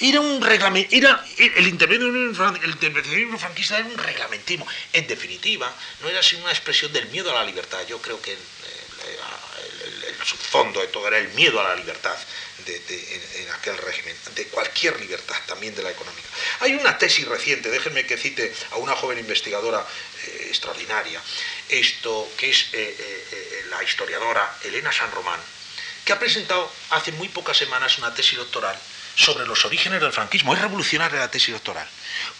[0.00, 4.66] Era un reglamento, era el intervencionismo, franquista era un reglamentismo.
[4.92, 5.72] En definitiva,
[6.02, 7.78] no era sino una expresión del miedo a la libertad.
[7.88, 8.38] Yo creo que el,
[10.24, 12.16] subfondo de todo era el miedo a la libertad
[12.66, 16.28] en, aquel régimen, de cualquier libertad, también de la económica.
[16.60, 19.86] Hay una tesis reciente, déjenme que cite a una joven investigadora
[20.24, 21.22] eh, extraordinaria,
[21.68, 25.40] esto que es eh, eh, la historiadora Elena San Román,
[26.04, 28.76] que ha presentado hace muy pocas semanas una tesis doctoral
[29.16, 30.54] sobre los orígenes del franquismo.
[30.54, 31.88] Es revolucionaria la tesis doctoral.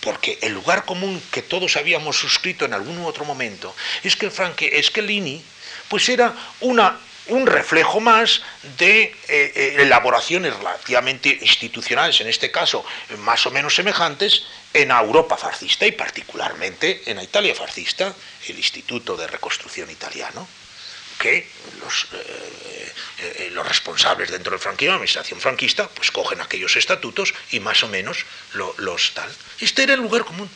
[0.01, 3.75] Porque el lugar común que todos habíamos suscrito en algún otro momento
[4.05, 5.43] es que, el franque, es que Lini
[5.89, 6.99] pues era una
[7.29, 8.43] un reflejo más
[8.79, 12.85] de eh, eh, elaboraciones relativamente institucionales, en este caso
[13.19, 18.15] más o menos semejantes, en Europa fascista y particularmente en la Italia fascista,
[18.47, 20.47] el Instituto de Reconstrucción Italiano,
[21.19, 21.49] que
[21.81, 22.07] los,
[23.19, 27.83] eh, los responsables dentro del franquismo, la administración franquista, pues cogen aquellos estatutos y más
[27.83, 29.31] o menos los tal.
[29.61, 30.51] Este era el lugar común.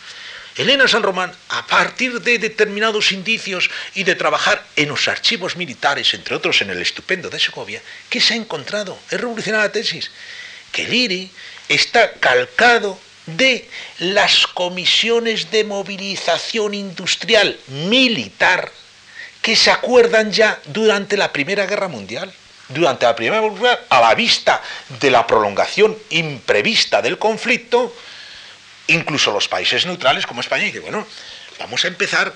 [0.57, 6.13] Elena San Román, a partir de determinados indicios y de trabajar en los archivos militares,
[6.13, 7.81] entre otros en el estupendo de Segovia,
[8.11, 8.99] ¿qué se ha encontrado?
[9.11, 10.11] Es revolucionaria la tesis.
[10.73, 11.31] Que el IRI
[11.69, 13.69] está calcado de
[14.01, 18.71] las comisiones de movilización industrial militar
[19.43, 22.32] que se acuerdan ya durante la Primera Guerra Mundial.
[22.68, 24.62] Durante la Primera Guerra Mundial, a la vista
[25.01, 27.95] de la prolongación imprevista del conflicto,
[28.86, 31.07] incluso los países neutrales como España, y bueno,
[31.59, 32.32] vamos a empezar,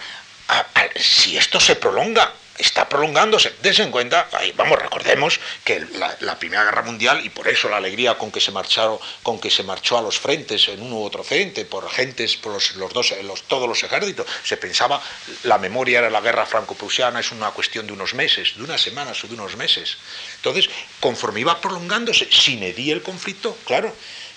[0.49, 5.85] a, si esto se prolonga, está prolongándose, dense en cuenta, vamos, recordemos que
[6.21, 9.51] la, Primera Guerra Mundial, y por eso la alegría con que se marcharon, con que
[9.51, 13.15] se marchó a los frentes, en uno u otro frente, por gentes, por los, dos,
[13.47, 15.03] todos los ejércitos, se pensaba,
[15.45, 19.23] la memoria era la guerra franco-prusiana, es una cuestión de unos meses, de unas semanas
[19.25, 19.97] o de unos meses.
[20.37, 20.69] Entonces,
[21.01, 23.95] conforme iba prolongándose, sin edí el conflicto, claro,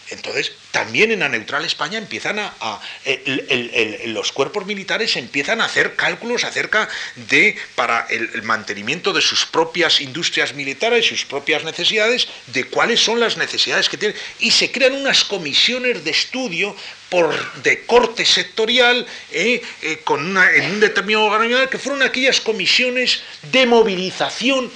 [0.09, 2.81] entonces, también en la neutral España empiezan a,
[4.05, 9.99] los cuerpos militares empiezan a hacer cálculos acerca de, para el, mantenimiento de sus propias
[9.99, 14.17] industrias militares, sus propias necesidades, de cuáles son las necesidades que tienen.
[14.39, 16.75] Y se crean unas comisiones de estudio
[17.09, 17.33] por,
[17.63, 23.65] de corte sectorial eh, eh, con en un determinado organismo, que fueron aquellas comisiones de
[23.65, 24.71] movilización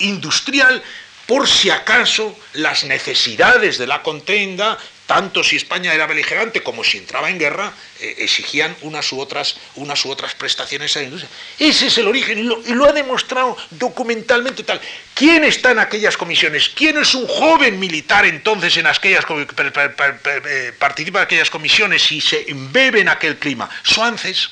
[0.00, 0.82] industrial
[1.26, 6.98] por si acaso las necesidades de la contienda, tanto si España era beligerante como si
[6.98, 11.30] entraba en guerra, eh, exigían unas u, otras, unas u otras prestaciones a la industria.
[11.58, 14.80] Ese es el origen y lo, ha demostrado documentalmente tal.
[15.14, 16.70] ¿Quién está en aquellas comisiones?
[16.70, 22.50] ¿Quién es un joven militar entonces en aquellas eh, participa en aquellas comisiones y se
[22.50, 23.68] embebe en aquel clima?
[23.82, 24.50] Suances.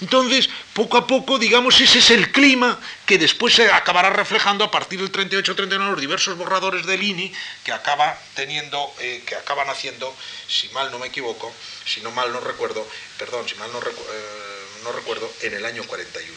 [0.00, 4.70] Entonces, poco a poco, digamos, ese es el clima que después se acabará reflejando a
[4.70, 7.32] partir del 38-39 los diversos borradores del INI
[7.64, 10.14] que acaba teniendo, eh, que acaban haciendo,
[10.46, 11.52] si mal no me equivoco,
[11.84, 12.86] si no mal no recuerdo,
[13.18, 16.36] perdón, si mal no, eh, recuerdo, en el año 41.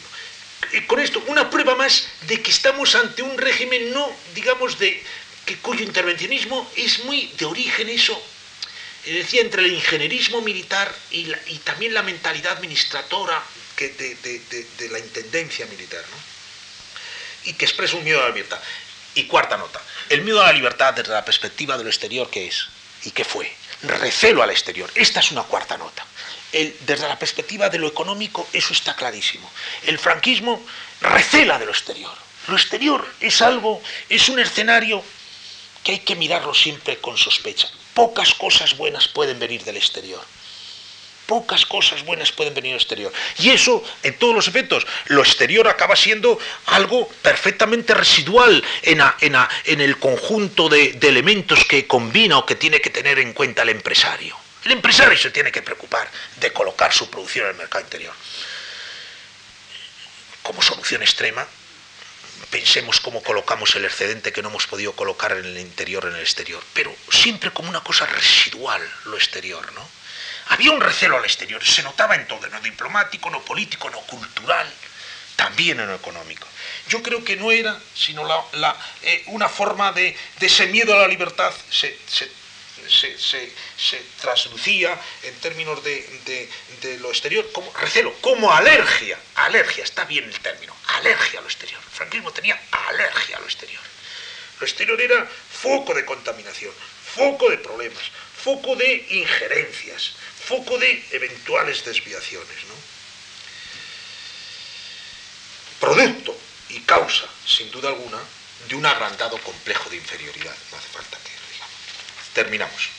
[0.72, 5.02] Y con esto, una prueba más de que estamos ante un régimen no, digamos, de
[5.46, 8.20] que cuyo intervencionismo es muy de origen eso
[9.10, 11.24] decía, entre el ingenierismo militar y,
[11.64, 13.42] también la mentalidad administratora
[13.78, 17.50] de, la intendencia militar, ¿no?
[17.50, 18.60] y que expresa un miedo a la libertad.
[19.14, 22.46] Y cuarta nota, el miedo a la libertad desde la perspectiva de lo exterior, ¿qué
[22.46, 22.66] es?
[23.04, 23.52] ¿Y qué fue?
[23.82, 24.90] Recelo al exterior.
[24.94, 26.06] Esta es una cuarta nota.
[26.52, 29.50] desde la perspectiva de lo económico, eso está clarísimo.
[29.84, 30.64] El franquismo
[31.00, 32.16] recela de lo exterior.
[32.48, 35.02] Lo exterior es algo, es un escenario
[35.82, 37.68] que hay que mirarlo siempre con sospecha.
[37.94, 40.24] Pocas cosas buenas pueden venir del exterior.
[41.26, 43.12] Pocas cosas buenas pueden venir del exterior.
[43.38, 49.98] Y eso, en todos los efectos, lo exterior acaba siendo algo perfectamente residual en, el
[49.98, 54.36] conjunto de, de elementos que combina o que tiene que tener en cuenta el empresario.
[54.64, 58.14] El empresario se tiene que preocupar de colocar su producción en el mercado interior.
[60.42, 61.46] Como solución extrema,
[62.50, 66.20] pensemos cómo colocamos el excedente que no hemos podido colocar en el interior, en el
[66.20, 69.86] exterior, pero siempre como una cosa residual lo exterior, ¿no?
[70.48, 74.70] Había un recelo al exterior, se notaba en todo, no diplomático, no político, no cultural,
[75.36, 76.46] también en lo económico.
[76.88, 78.28] Yo creo que no era sino
[79.02, 81.52] eh, una forma de, ese miedo a la libertad,
[84.20, 86.48] traslucía en términos de,
[87.00, 89.18] lo exterior como recelo, como alergia.
[89.36, 91.80] Alergia, está bien el término, alergia a lo exterior.
[91.82, 93.82] El franquismo tenía alergia a lo exterior.
[94.60, 96.72] Lo exterior era foco de contaminación,
[97.14, 98.04] foco de problemas,
[98.42, 100.12] foco de injerencias,
[100.46, 102.48] foco de eventuales desviaciones.
[105.80, 106.36] Producto
[106.68, 108.18] y causa, sin duda alguna,
[108.68, 110.54] de un agrandado complejo de inferioridad.
[110.70, 111.18] No hace falta
[112.34, 112.90] Terminamos.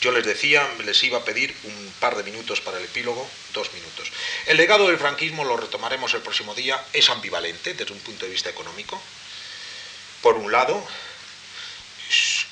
[0.00, 3.72] Yo les decía, les iba a pedir un par de minutos para el epílogo, dos
[3.72, 4.12] minutos.
[4.46, 8.30] El legado del franquismo, lo retomaremos el próximo día, es ambivalente desde un punto de
[8.30, 9.00] vista económico.
[10.22, 10.86] Por un lado,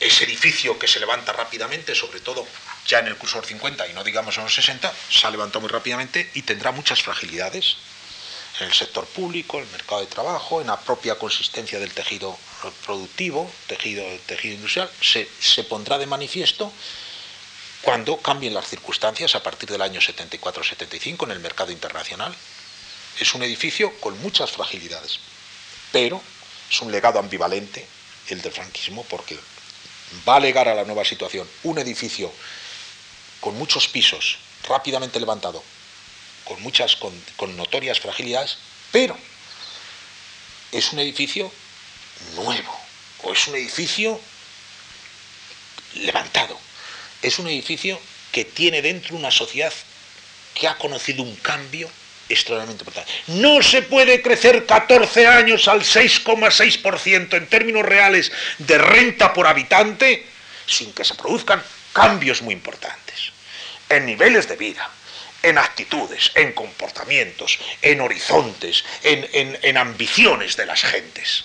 [0.01, 2.47] ese edificio que se levanta rápidamente, sobre todo
[2.87, 5.71] ya en el curso 50 y no digamos en los 60, se ha levantado muy
[5.71, 7.77] rápidamente y tendrá muchas fragilidades
[8.61, 12.37] en el sector público, en el mercado de trabajo, en la propia consistencia del tejido
[12.85, 16.73] productivo, tejido, tejido industrial, se, se pondrá de manifiesto
[17.83, 22.35] cuando cambien las circunstancias a partir del año 74-75 en el mercado internacional.
[23.21, 25.21] Es un edificio con muchas fragilidades,
[25.93, 26.21] pero
[26.71, 27.87] es un legado ambivalente
[28.29, 29.39] el del franquismo porque
[30.29, 32.33] va a legar a la nueva situación un edificio
[33.41, 34.39] con muchos pisos,
[34.69, 35.63] rápidamente levantado,
[36.45, 38.59] con muchas, con, con notorias fragilidades,
[38.91, 39.17] pero
[40.73, 41.53] es un edificio
[42.35, 42.79] nuevo,
[43.23, 44.21] o es un edificio
[45.95, 46.59] levantado,
[47.23, 48.01] es un edificio
[48.33, 49.73] que tiene dentro una sociedad
[50.55, 51.91] que ha conocido un cambio
[52.29, 53.13] extremadamente importante.
[53.29, 60.27] No se puede crecer 14 años al 6,6% en términos reales de renta por habitante
[60.67, 61.63] sin que se produzcan
[61.93, 63.33] cambios muy importantes
[63.89, 64.91] en niveles de vida,
[65.43, 71.45] en actitudes, en comportamientos, en horizontes, en, en ambiciones de las gentes.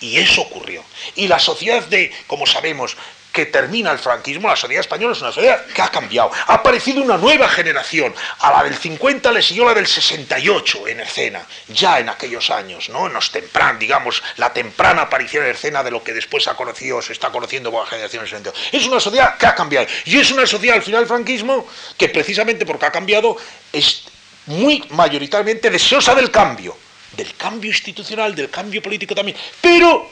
[0.00, 0.84] Y eso ocurrió.
[1.16, 2.96] Y la sociedad de, como sabemos,
[3.32, 6.30] que termina el franquismo, la sociedad española es una sociedad que ha cambiado.
[6.46, 8.12] Ha aparecido una nueva generación.
[8.40, 12.88] A la del 50 le siguió la del 68 en escena, ya en aquellos años,
[12.88, 13.06] ¿no?
[13.06, 17.00] En los tempran, digamos, la temprana aparición en escena de lo que después ha conocido,
[17.00, 18.76] se está conociendo por la generación del 68.
[18.76, 19.86] Es una sociedad que ha cambiado.
[20.04, 23.36] Y es una sociedad al final del franquismo que precisamente porque ha cambiado
[23.72, 24.04] es
[24.46, 26.76] muy mayoritariamente deseosa del cambio,
[27.16, 30.08] del cambio institucional, del cambio político también, pero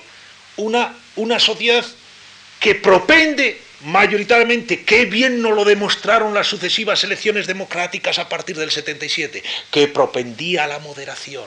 [0.57, 1.85] una, una sociedad
[2.61, 8.71] que propende mayoritariamente, qué bien nos lo demostraron las sucesivas elecciones democráticas a partir del
[8.71, 11.47] 77, que propendía a la moderación.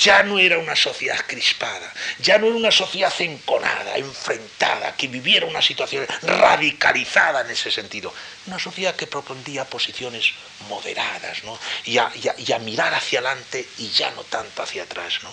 [0.00, 5.46] Ya no era una sociedad crispada, ya no era una sociedad enconada, enfrentada, que viviera
[5.46, 8.12] una situación radicalizada en ese sentido.
[8.46, 10.32] Una sociedad que propondía posiciones
[10.68, 11.58] moderadas, ¿no?
[11.84, 15.20] y, a, mirar hacia adelante y ya no tanto hacia atrás.
[15.22, 15.30] ¿no?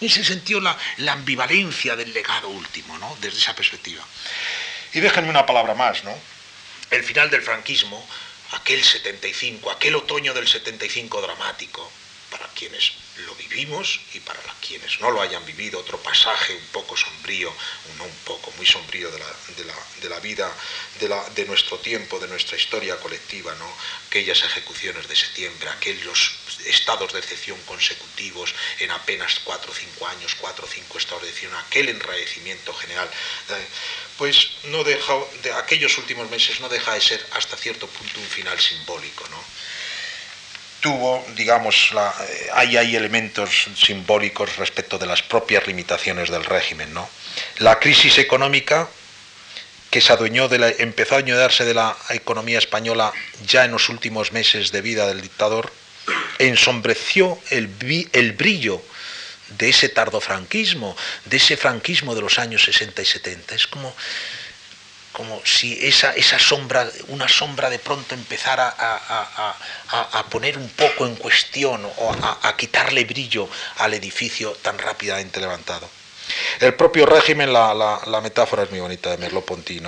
[0.00, 3.16] En ese sentido, la, la ambivalencia del legado último, ¿no?
[3.20, 4.04] desde esa perspectiva.
[4.94, 6.16] Y déjenme una palabra más, ¿no?
[6.90, 8.06] El final del franquismo,
[8.52, 11.90] aquel 75, aquel otoño del 75 dramático,
[12.30, 12.92] para quienes
[13.26, 17.52] lo vivimos y para quienes no lo hayan vivido, otro pasaje un poco sombrío,
[17.98, 19.26] no un poco, muy sombrío de la,
[20.00, 20.52] de la, vida,
[21.00, 23.76] de, la, de, nuestro tiempo, de nuestra historia colectiva, ¿no?
[24.08, 26.34] aquellas ejecuciones de septiembre, aquellos
[26.66, 31.28] estados de excepción consecutivos en apenas cuatro o cinco años, cuatro o cinco estados de
[31.28, 33.08] excepción, aquel enrarecimiento general,
[33.50, 33.66] eh,
[34.18, 38.26] pues no deja, de aquellos últimos meses no deja de ser hasta cierto punto un
[38.26, 39.54] final simbólico, ¿no?
[40.84, 46.92] tuvo, digamos, eh, hay, hay elementos simbólicos respecto de las propias limitaciones del régimen.
[46.92, 47.08] ¿no?
[47.56, 48.86] La crisis económica
[49.88, 53.14] que se adueñó de la, empezó a añadirse de la economía española
[53.46, 55.72] ya en los últimos meses de vida del dictador,
[56.38, 57.70] ensombreció el,
[58.12, 58.82] el brillo
[59.58, 63.54] de ese tardofranquismo, de ese franquismo de los años 60 y 70.
[63.54, 63.94] Es como
[65.14, 71.14] como si esa, esa sombra, una sombra de pronto empezara a, poner un poco en
[71.14, 73.48] cuestión o a, quitarle brillo
[73.78, 75.88] al edificio tan rápidamente levantado.
[76.58, 79.80] El propio régimen, la, la metáfora es muy bonita de Merleau-Ponty,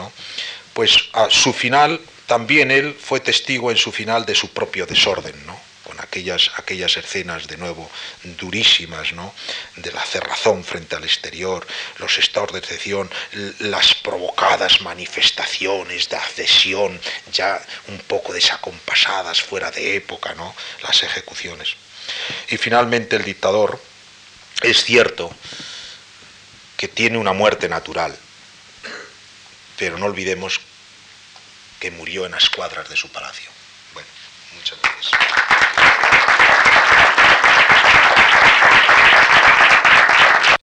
[0.73, 5.35] pues a su final, también él fue testigo en su final de su propio desorden,
[5.45, 5.66] ¿no?
[6.01, 7.91] Aquellas, aquellas escenas de nuevo
[8.23, 9.35] durísimas, ¿no?
[9.77, 11.67] de la cerrazón frente al exterior,
[11.99, 13.11] los estados de excepción,
[13.59, 17.01] las provocadas manifestaciones de adhesión
[17.33, 20.55] ya un poco desacompasadas, fuera de época, ¿no?
[20.83, 21.77] las ejecuciones.
[22.49, 23.81] Y finalmente el dictador,
[24.63, 25.35] es cierto
[26.77, 28.17] que tiene una muerte natural,
[29.79, 30.61] pero no olvidemos
[31.81, 33.51] que murió en las cuadras de su palacio.
[33.93, 34.09] Bueno,
[34.55, 35.56] muchas gracias.